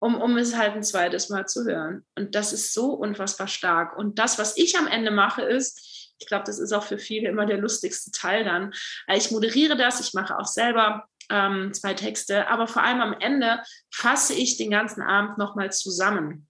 [0.00, 2.04] um, um es halt ein zweites Mal zu hören.
[2.16, 3.96] Und das ist so unfassbar stark.
[3.96, 7.28] Und das, was ich am Ende mache, ist, ich glaube, das ist auch für viele
[7.28, 8.72] immer der lustigste Teil dann.
[9.06, 13.16] Äh, ich moderiere das, ich mache auch selber ähm, zwei Texte, aber vor allem am
[13.18, 16.48] Ende fasse ich den ganzen Abend nochmal zusammen.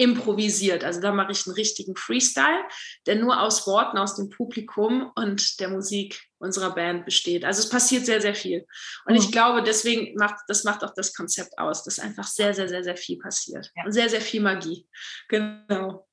[0.00, 0.84] Improvisiert.
[0.84, 2.62] Also da mache ich einen richtigen Freestyle,
[3.06, 7.44] der nur aus Worten aus dem Publikum und der Musik unserer Band besteht.
[7.44, 8.64] Also es passiert sehr, sehr viel.
[9.06, 9.18] Und mhm.
[9.18, 12.84] ich glaube, deswegen macht, das macht auch das Konzept aus, dass einfach sehr, sehr, sehr,
[12.84, 13.70] sehr viel passiert.
[13.74, 13.84] Ja.
[13.84, 14.86] Und sehr, sehr viel Magie.
[15.28, 16.07] Genau.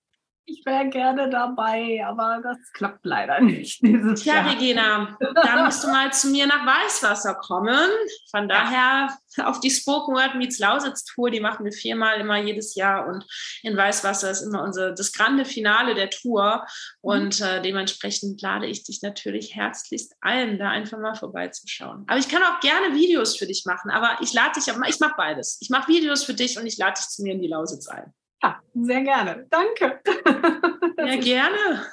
[0.48, 4.52] Ich wäre gerne dabei, aber das klappt leider nicht dieses Tja, Jahr.
[4.52, 7.90] Regina, da musst du mal zu mir nach Weißwasser kommen.
[8.30, 9.10] Von daher
[9.44, 13.26] auf die Spoken Word Meets Lausitz Tour, die machen wir viermal immer jedes Jahr und
[13.64, 16.64] in Weißwasser ist immer unser das grande Finale der Tour
[17.02, 17.46] und mhm.
[17.46, 22.04] äh, dementsprechend lade ich dich natürlich herzlichst ein, da einfach mal vorbeizuschauen.
[22.08, 25.16] Aber ich kann auch gerne Videos für dich machen, aber ich lade dich, ich mache
[25.18, 25.58] beides.
[25.60, 28.14] Ich mache Videos für dich und ich lade dich zu mir in die Lausitz ein.
[28.44, 29.48] Ja, sehr gerne.
[29.50, 30.02] Danke.
[30.98, 31.86] Ja, gerne.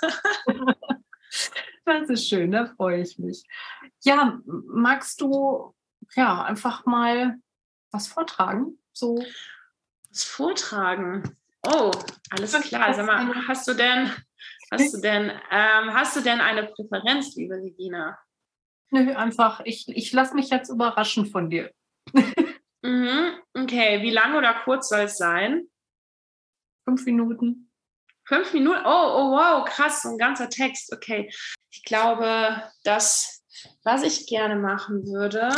[1.85, 3.42] Das ist schön, da freue ich mich.
[4.05, 5.74] Ja, magst du
[6.14, 7.38] ja einfach mal
[7.90, 8.78] was vortragen?
[8.92, 9.18] So.
[10.11, 11.37] Was vortragen?
[11.66, 11.90] Oh,
[12.31, 12.94] alles klar.
[12.94, 14.12] Sag mal, hast du denn,
[14.70, 18.18] hast du denn, ähm, hast du denn eine Präferenz, liebe Regina?
[18.90, 21.72] Nö, einfach, ich, ich lasse mich jetzt überraschen von dir.
[22.83, 25.66] mhm, okay, wie lang oder kurz soll es sein?
[26.92, 27.70] Fünf Minuten.
[28.26, 28.81] Fünf Minuten?
[28.85, 30.92] Oh, oh, wow, krass, so ein ganzer Text.
[30.92, 31.33] Okay.
[31.70, 33.42] Ich glaube, dass,
[33.83, 35.48] was ich gerne machen würde,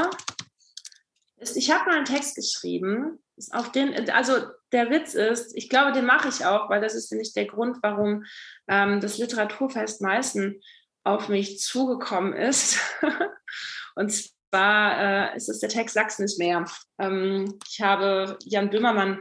[1.38, 3.18] ist, ich habe mal einen Text geschrieben,
[3.50, 7.10] auf den, also der Witz ist, ich glaube, den mache ich auch, weil das ist
[7.10, 8.24] nämlich der Grund, warum
[8.68, 10.60] ähm, das Literaturfest Meißen
[11.02, 12.78] auf mich zugekommen ist.
[13.96, 16.64] Und zwar äh, ist der Text Sachsen ist mehr.
[17.00, 19.20] Ähm, ich habe Jan Böhmermann,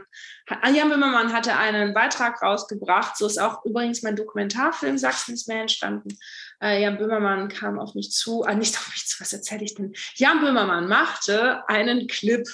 [0.72, 3.16] Jan Böhmermann hatte einen Beitrag rausgebracht.
[3.16, 6.16] So ist auch übrigens mein Dokumentarfilm Sachsen ist mehr entstanden.
[6.62, 9.74] Äh, Jan Böhmermann kam auf mich zu, ah, nicht auf mich zu, was erzähle ich
[9.74, 9.92] denn?
[10.14, 12.46] Jan Böhmermann machte einen Clip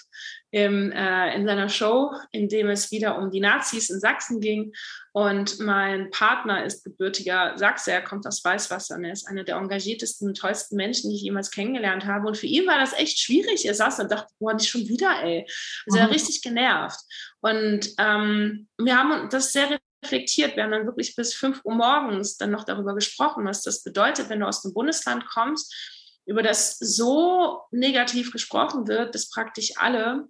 [0.53, 4.73] im, äh, in seiner Show, in dem es wieder um die Nazis in Sachsen ging.
[5.13, 9.57] Und mein Partner ist gebürtiger Sachse, er kommt aus Weißwasser und er ist einer der
[9.57, 12.27] engagiertesten, tollsten Menschen, die ich jemals kennengelernt habe.
[12.27, 13.65] Und für ihn war das echt schwierig.
[13.65, 15.47] Er saß und dachte, boah, nicht schon wieder, ey.
[15.87, 16.15] Also er war mhm.
[16.15, 17.01] richtig genervt.
[17.41, 20.57] Und ähm, wir haben das sehr reflektiert.
[20.57, 24.29] Wir haben dann wirklich bis 5 Uhr morgens dann noch darüber gesprochen, was das bedeutet,
[24.29, 25.75] wenn du aus dem Bundesland kommst,
[26.27, 30.29] über das so negativ gesprochen wird, dass praktisch alle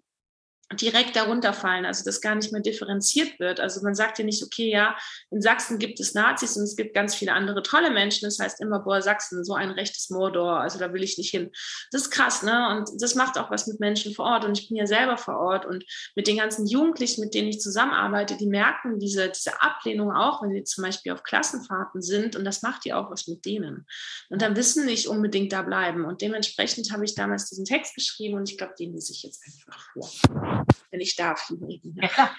[0.75, 3.59] direkt darunter fallen, also das gar nicht mehr differenziert wird.
[3.59, 4.97] Also man sagt ja nicht, okay, ja,
[5.31, 8.27] in Sachsen gibt es Nazis und es gibt ganz viele andere tolle Menschen.
[8.27, 11.51] Das heißt immer, boah, Sachsen, so ein rechtes Mordor, also da will ich nicht hin.
[11.91, 12.69] Das ist krass, ne?
[12.71, 14.45] Und das macht auch was mit Menschen vor Ort.
[14.45, 17.61] Und ich bin ja selber vor Ort und mit den ganzen Jugendlichen, mit denen ich
[17.61, 22.45] zusammenarbeite, die merken diese, diese Ablehnung auch, wenn sie zum Beispiel auf Klassenfahrten sind und
[22.45, 23.87] das macht ja auch was mit denen.
[24.29, 26.05] Und dann wissen nicht unbedingt da bleiben.
[26.05, 29.43] Und dementsprechend habe ich damals diesen Text geschrieben und ich glaube, den lese ich jetzt
[29.45, 30.60] einfach vor
[30.90, 31.53] wenn ich darf.
[31.96, 32.37] Ja, klar.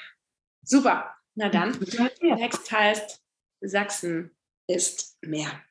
[0.63, 1.15] Super.
[1.35, 3.21] Na dann, der Text heißt
[3.61, 4.35] Sachsen
[4.67, 5.61] ist mehr.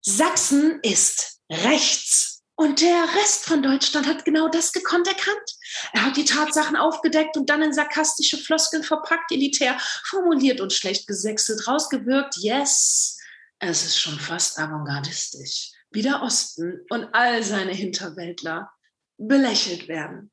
[0.00, 2.36] Sachsen ist rechts.
[2.58, 5.50] Und der Rest von Deutschland hat genau das gekonnt erkannt.
[5.92, 11.06] Er hat die Tatsachen aufgedeckt und dann in sarkastische Floskeln verpackt, elitär formuliert und schlecht
[11.06, 12.36] gesächselt rausgewirkt.
[12.38, 13.18] Yes,
[13.58, 15.72] es ist schon fast avantgardistisch.
[15.90, 18.72] Wie der Osten und all seine Hinterwäldler
[19.18, 20.30] belächelt werden.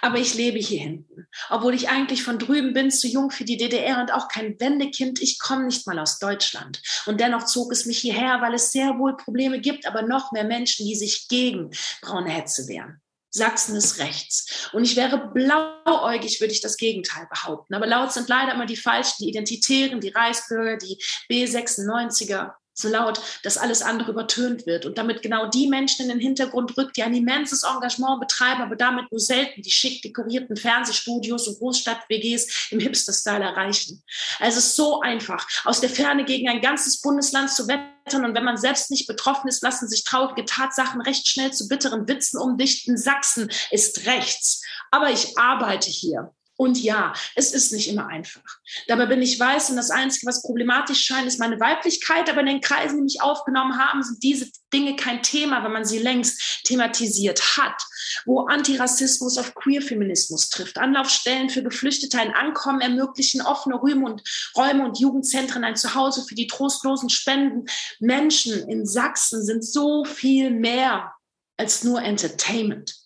[0.00, 3.58] Aber ich lebe hier hinten, obwohl ich eigentlich von drüben bin, zu jung für die
[3.58, 5.20] DDR und auch kein Wendekind.
[5.20, 6.80] Ich komme nicht mal aus Deutschland.
[7.06, 10.44] Und dennoch zog es mich hierher, weil es sehr wohl Probleme gibt, aber noch mehr
[10.44, 13.02] Menschen, die sich gegen braune Hetze wehren.
[13.32, 14.70] Sachsen ist rechts.
[14.72, 17.74] Und ich wäre blauäugig, würde ich das Gegenteil behaupten.
[17.74, 23.20] Aber laut sind leider immer die Falschen, die Identitären, die Reichsbürger, die B96er so laut,
[23.42, 27.02] dass alles andere übertönt wird und damit genau die Menschen in den Hintergrund rückt, die
[27.02, 32.80] ein immenses Engagement betreiben, aber damit nur selten die schick dekorierten Fernsehstudios und Großstadt-WGs im
[32.80, 34.02] Hipster-Style erreichen.
[34.38, 38.34] Also es ist so einfach, aus der Ferne gegen ein ganzes Bundesland zu wettern und
[38.34, 42.38] wenn man selbst nicht betroffen ist, lassen sich traurige Tatsachen recht schnell zu bitteren Witzen
[42.38, 42.96] umdichten.
[42.96, 44.62] Sachsen ist rechts.
[44.90, 46.32] Aber ich arbeite hier.
[46.60, 48.42] Und ja, es ist nicht immer einfach.
[48.86, 52.28] Dabei bin ich weiß und das Einzige, was problematisch scheint, ist meine Weiblichkeit.
[52.28, 55.86] Aber in den Kreisen, die mich aufgenommen haben, sind diese Dinge kein Thema, wenn man
[55.86, 57.82] sie längst thematisiert hat.
[58.26, 64.22] Wo Antirassismus auf Queerfeminismus trifft, Anlaufstellen für Geflüchtete ein Ankommen ermöglichen, offene Räume und,
[64.54, 67.64] Räume und Jugendzentren ein Zuhause für die trostlosen Spenden.
[68.00, 71.14] Menschen in Sachsen sind so viel mehr
[71.56, 72.96] als nur Entertainment.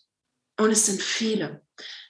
[0.59, 1.65] Und es sind viele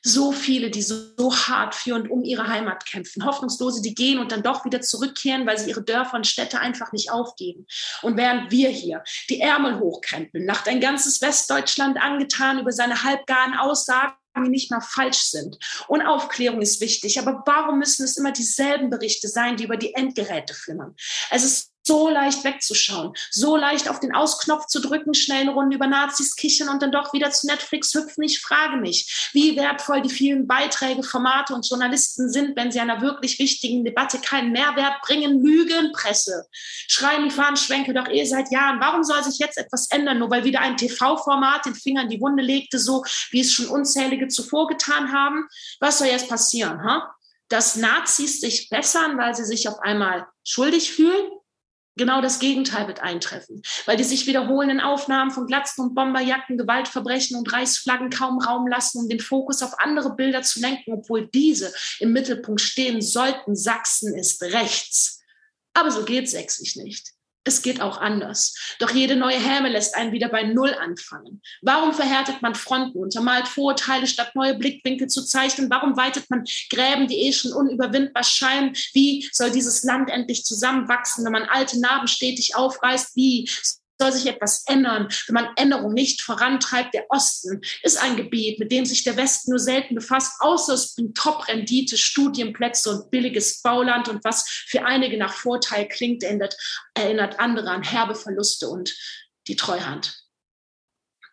[0.06, 3.24] so viele, die so, so, hart für und um ihre Heimat kämpfen.
[3.24, 6.92] Hoffnungslose, die gehen und dann doch wieder zurückkehren, weil sie ihre Dörfer und Städte einfach
[6.92, 7.66] nicht aufgeben.
[8.02, 13.54] Und während wir hier die Ärmel hochkrempeln, nach ein ganzes Westdeutschland angetan über seine halbgaren
[13.54, 15.56] Aussagen, die nicht mal falsch sind.
[15.88, 17.18] Und Aufklärung ist wichtig.
[17.18, 20.94] Aber warum müssen es immer dieselben Berichte sein, die über die Endgeräte flimmern?
[21.30, 25.76] Es ist so leicht wegzuschauen, so leicht auf den Ausknopf zu drücken, schnell eine Runde
[25.76, 28.24] über Nazis kichern und dann doch wieder zu Netflix hüpfen.
[28.24, 33.02] Ich frage mich, wie wertvoll die vielen Beiträge, Formate und Journalisten sind, wenn sie einer
[33.02, 35.42] wirklich wichtigen Debatte keinen Mehrwert bringen.
[35.42, 36.46] Lügenpresse.
[36.88, 38.80] Schreien die Fahnenschwenke doch eh seit Jahren.
[38.80, 42.20] Warum soll sich jetzt etwas ändern, nur weil wieder ein TV-Format den Finger in die
[42.20, 45.46] Wunde legte, so wie es schon unzählige zuvor getan haben?
[45.80, 46.82] Was soll jetzt passieren?
[46.82, 47.14] Ha?
[47.48, 51.30] Dass Nazis sich bessern, weil sie sich auf einmal schuldig fühlen?
[51.96, 57.36] Genau das Gegenteil wird eintreffen, weil die sich wiederholenden Aufnahmen von Glatzen und Bomberjacken, Gewaltverbrechen
[57.36, 61.72] und Reichsflaggen kaum Raum lassen, um den Fokus auf andere Bilder zu lenken, obwohl diese
[62.00, 63.54] im Mittelpunkt stehen sollten.
[63.54, 65.20] Sachsen ist rechts.
[65.72, 67.13] Aber so geht sächsisch nicht.
[67.46, 68.54] Es geht auch anders.
[68.78, 71.42] Doch jede neue Häme lässt einen wieder bei Null anfangen.
[71.60, 75.68] Warum verhärtet man Fronten, untermalt Vorurteile, statt neue Blickwinkel zu zeichnen?
[75.68, 78.74] Warum weitet man Gräben, die eh schon unüberwindbar scheinen?
[78.94, 83.14] Wie soll dieses Land endlich zusammenwachsen, wenn man alte Narben stetig aufreißt?
[83.14, 83.48] Wie
[83.98, 86.94] soll sich etwas ändern, wenn man Änderung nicht vorantreibt.
[86.94, 90.94] Der Osten ist ein Gebiet, mit dem sich der Westen nur selten befasst, außer es
[90.94, 94.08] bringt Top-Rendite, Studienplätze und billiges Bauland.
[94.08, 96.56] Und was für einige nach Vorteil klingt, erinnert,
[96.94, 98.94] erinnert andere an herbe Verluste und
[99.46, 100.20] die Treuhand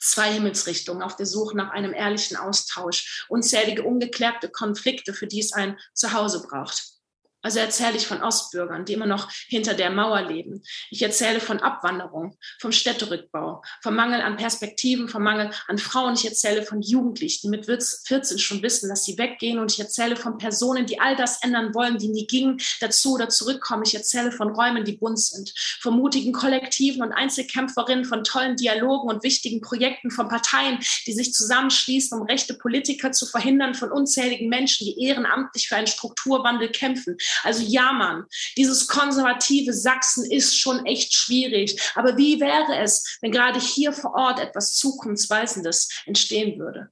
[0.03, 5.53] zwei Himmelsrichtungen auf der Suche nach einem ehrlichen Austausch, unzählige ungeklärte Konflikte, für die es
[5.53, 7.00] ein Zuhause braucht.
[7.43, 10.61] Also erzähle ich von Ostbürgern, die immer noch hinter der Mauer leben.
[10.91, 16.13] Ich erzähle von Abwanderung, vom Städterückbau, vom Mangel an Perspektiven, vom Mangel an Frauen.
[16.13, 19.57] Ich erzähle von Jugendlichen, die mit 14 schon wissen, dass sie weggehen.
[19.57, 23.29] Und ich erzähle von Personen, die all das ändern wollen, die nie gingen, dazu oder
[23.29, 23.83] zurückkommen.
[23.85, 29.09] Ich erzähle von Räumen, die bunt sind, von mutigen Kollektiven und Einzelkämpferinnen, von tollen Dialogen
[29.09, 34.47] und wichtigen Projekten, von Parteien, die sich zusammenschließen, um rechte Politiker zu verhindern, von unzähligen
[34.47, 38.25] Menschen, die ehrenamtlich für einen Strukturwandel kämpfen also ja, Mann,
[38.57, 41.81] dieses konservative Sachsen ist schon echt schwierig.
[41.95, 46.89] Aber wie wäre es, wenn gerade hier vor Ort etwas Zukunftsweisendes entstehen würde?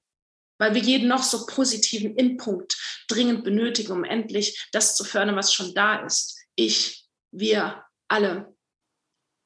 [0.58, 2.78] Weil wir jeden noch so positiven Inpunkt
[3.08, 6.38] dringend benötigen, um endlich das zu fördern, was schon da ist.
[6.56, 8.54] Ich, wir, alle.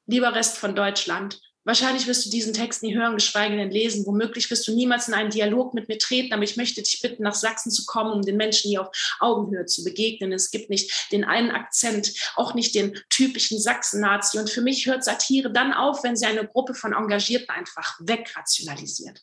[0.06, 4.04] Lieber Rest von Deutschland, Wahrscheinlich wirst du diesen Text nie hören, geschweige denn lesen.
[4.04, 7.22] Womöglich wirst du niemals in einen Dialog mit mir treten, aber ich möchte dich bitten,
[7.22, 10.32] nach Sachsen zu kommen, um den Menschen hier auf Augenhöhe zu begegnen.
[10.32, 14.38] Es gibt nicht den einen Akzent, auch nicht den typischen Sachsen-Nazi.
[14.38, 19.22] Und für mich hört Satire dann auf, wenn sie eine Gruppe von Engagierten einfach wegrationalisiert.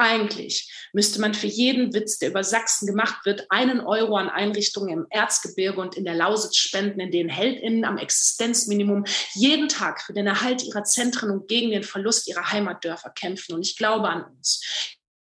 [0.00, 4.90] Eigentlich müsste man für jeden Witz, der über Sachsen gemacht wird, einen Euro an Einrichtungen
[4.90, 10.12] im Erzgebirge und in der Lausitz spenden, in denen HeldInnen am Existenzminimum jeden Tag für
[10.12, 13.56] den Erhalt ihrer Zentren und gegen den Verlust ihrer Heimatdörfer kämpfen.
[13.56, 14.62] Und ich glaube an uns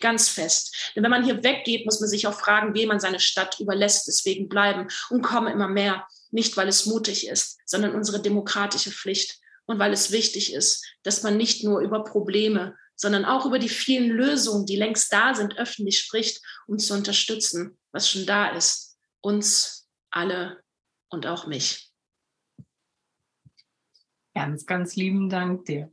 [0.01, 0.93] ganz fest.
[0.97, 4.09] Denn wenn man hier weggeht, muss man sich auch fragen, wem man seine Stadt überlässt.
[4.09, 6.05] Deswegen bleiben und kommen immer mehr.
[6.33, 9.39] Nicht, weil es mutig ist, sondern unsere demokratische Pflicht.
[9.66, 13.69] Und weil es wichtig ist, dass man nicht nur über Probleme, sondern auch über die
[13.69, 18.97] vielen Lösungen, die längst da sind, öffentlich spricht, um zu unterstützen, was schon da ist.
[19.21, 20.63] Uns alle
[21.09, 21.91] und auch mich.
[24.35, 25.91] Ganz, ganz lieben Dank dir.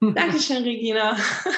[0.00, 1.16] Dankeschön, Regina.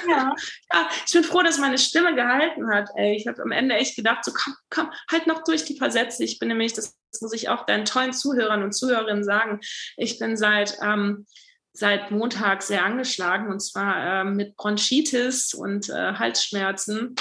[0.09, 0.35] Ja.
[0.73, 0.89] ja.
[1.07, 2.89] ich bin froh, dass meine Stimme gehalten hat.
[2.97, 5.91] Ey, ich habe am Ende echt gedacht, so komm, komm, halt noch durch die paar
[5.91, 6.25] Sätze.
[6.25, 9.61] Ich bin nämlich, das muss ich auch deinen tollen Zuhörern und Zuhörerinnen sagen,
[9.99, 11.27] ich bin seit ähm,
[11.73, 17.15] seit Montag sehr angeschlagen und zwar äh, mit Bronchitis und äh, Halsschmerzen.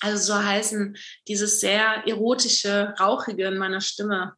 [0.00, 0.96] Also so heißen
[1.28, 4.34] dieses sehr erotische, rauchige in meiner Stimme.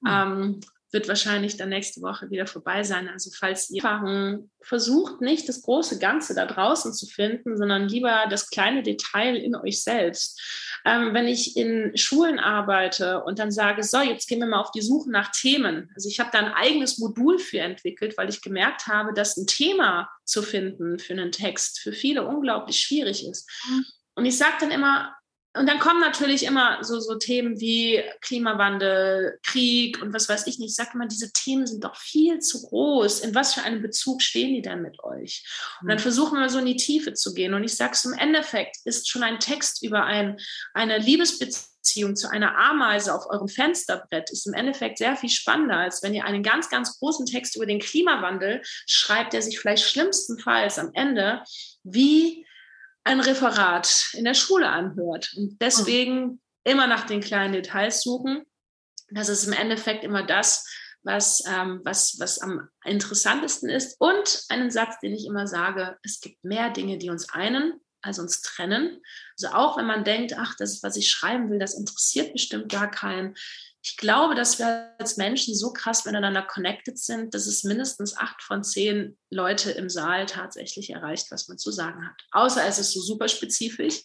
[0.00, 0.08] Mhm.
[0.08, 0.60] Ähm,
[0.90, 3.08] wird wahrscheinlich dann nächste Woche wieder vorbei sein.
[3.08, 8.50] Also falls ihr versucht, nicht das große Ganze da draußen zu finden, sondern lieber das
[8.50, 10.40] kleine Detail in euch selbst
[10.84, 14.70] ähm, wenn ich in Schulen arbeite und dann sage, so, jetzt gehen wir mal auf
[14.70, 15.90] die Suche nach Themen.
[15.94, 19.46] Also ich habe da ein eigenes Modul für entwickelt, weil ich gemerkt habe, dass ein
[19.46, 23.50] Thema zu finden für einen Text für viele unglaublich schwierig ist.
[23.68, 23.84] Mhm.
[24.14, 25.14] Und ich sage dann immer,
[25.58, 30.58] und dann kommen natürlich immer so, so Themen wie Klimawandel, Krieg und was weiß ich
[30.58, 30.70] nicht.
[30.70, 33.20] Ich sage immer, diese Themen sind doch viel zu groß.
[33.20, 35.44] In was für einem Bezug stehen die denn mit euch?
[35.80, 36.02] Und dann mhm.
[36.02, 37.54] versuchen wir so in die Tiefe zu gehen.
[37.54, 40.38] Und ich sage es im Endeffekt, ist schon ein Text über ein,
[40.74, 46.02] eine Liebesbeziehung zu einer Ameise auf eurem Fensterbrett, ist im Endeffekt sehr viel spannender, als
[46.02, 50.78] wenn ihr einen ganz, ganz großen Text über den Klimawandel schreibt, der sich vielleicht schlimmstenfalls
[50.78, 51.42] am Ende
[51.82, 52.46] wie
[53.08, 55.32] ein Referat in der Schule anhört.
[55.36, 56.40] Und deswegen mhm.
[56.64, 58.44] immer nach den kleinen Details suchen.
[59.10, 60.66] Das ist im Endeffekt immer das,
[61.02, 63.96] was, ähm, was, was am interessantesten ist.
[63.98, 68.18] Und einen Satz, den ich immer sage, es gibt mehr Dinge, die uns einen, als
[68.18, 69.00] uns trennen.
[69.40, 72.90] Also auch wenn man denkt, ach, das, was ich schreiben will, das interessiert bestimmt gar
[72.90, 73.34] keinen
[73.90, 78.42] ich glaube, dass wir als Menschen so krass miteinander connected sind, dass es mindestens acht
[78.42, 82.22] von zehn Leute im Saal tatsächlich erreicht, was man zu sagen hat.
[82.32, 84.02] Außer es ist so super spezifisch.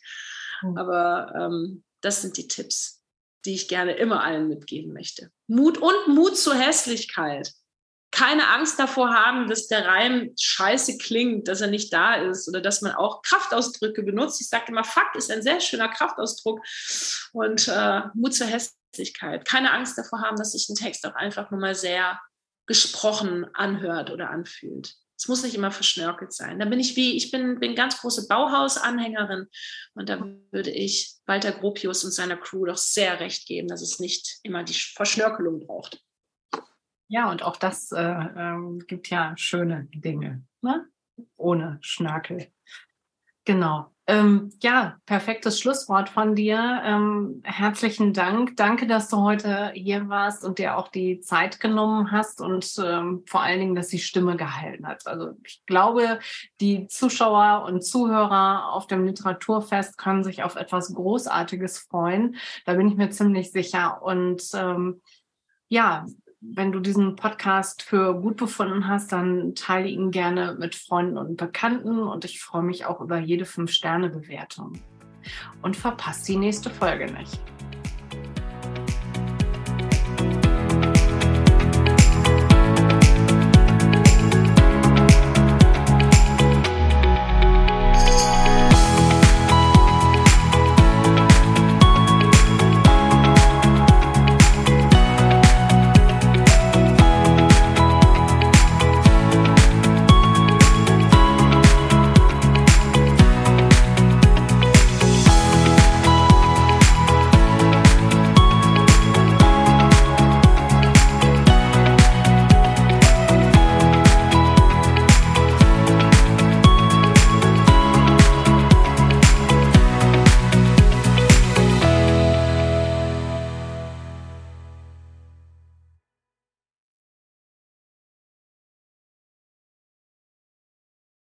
[0.61, 0.77] Mhm.
[0.77, 3.03] Aber ähm, das sind die Tipps,
[3.43, 5.31] die ich gerne immer allen mitgeben möchte.
[5.47, 7.51] Mut und Mut zur Hässlichkeit.
[8.13, 12.61] Keine Angst davor haben, dass der Reim scheiße klingt, dass er nicht da ist oder
[12.61, 14.39] dass man auch Kraftausdrücke benutzt.
[14.39, 16.61] Ich sage immer, Fakt ist ein sehr schöner Kraftausdruck
[17.31, 19.45] und äh, Mut zur Hässlichkeit.
[19.45, 22.19] Keine Angst davor haben, dass sich ein Text auch einfach nur mal sehr
[22.67, 24.93] gesprochen anhört oder anfühlt.
[25.17, 26.59] Es muss nicht immer verschnörkelt sein.
[26.59, 29.47] Da bin ich wie, ich bin, bin ganz große Bauhaus-Anhängerin
[29.95, 33.97] und da würde ich Walter Gropius und seiner Crew doch sehr recht geben, dass es
[33.97, 35.99] nicht immer die Verschnörkelung braucht.
[37.07, 40.87] Ja, und auch das äh, äh, gibt ja schöne Dinge, ne?
[41.37, 42.47] ohne Schnörkel.
[43.45, 43.93] Genau.
[44.05, 46.81] Ähm, ja, perfektes Schlusswort von dir.
[46.83, 48.57] Ähm, herzlichen Dank.
[48.57, 53.23] Danke, dass du heute hier warst und dir auch die Zeit genommen hast und ähm,
[53.27, 55.07] vor allen Dingen, dass die Stimme gehalten hat.
[55.07, 56.19] Also ich glaube,
[56.59, 62.35] die Zuschauer und Zuhörer auf dem Literaturfest können sich auf etwas Großartiges freuen.
[62.65, 64.01] Da bin ich mir ziemlich sicher.
[64.03, 65.01] Und ähm,
[65.69, 66.05] ja,
[66.51, 71.37] wenn du diesen Podcast für gut befunden hast, dann teile ihn gerne mit Freunden und
[71.37, 74.73] Bekannten und ich freue mich auch über jede 5-Sterne-Bewertung.
[75.61, 77.39] Und verpasst die nächste Folge nicht.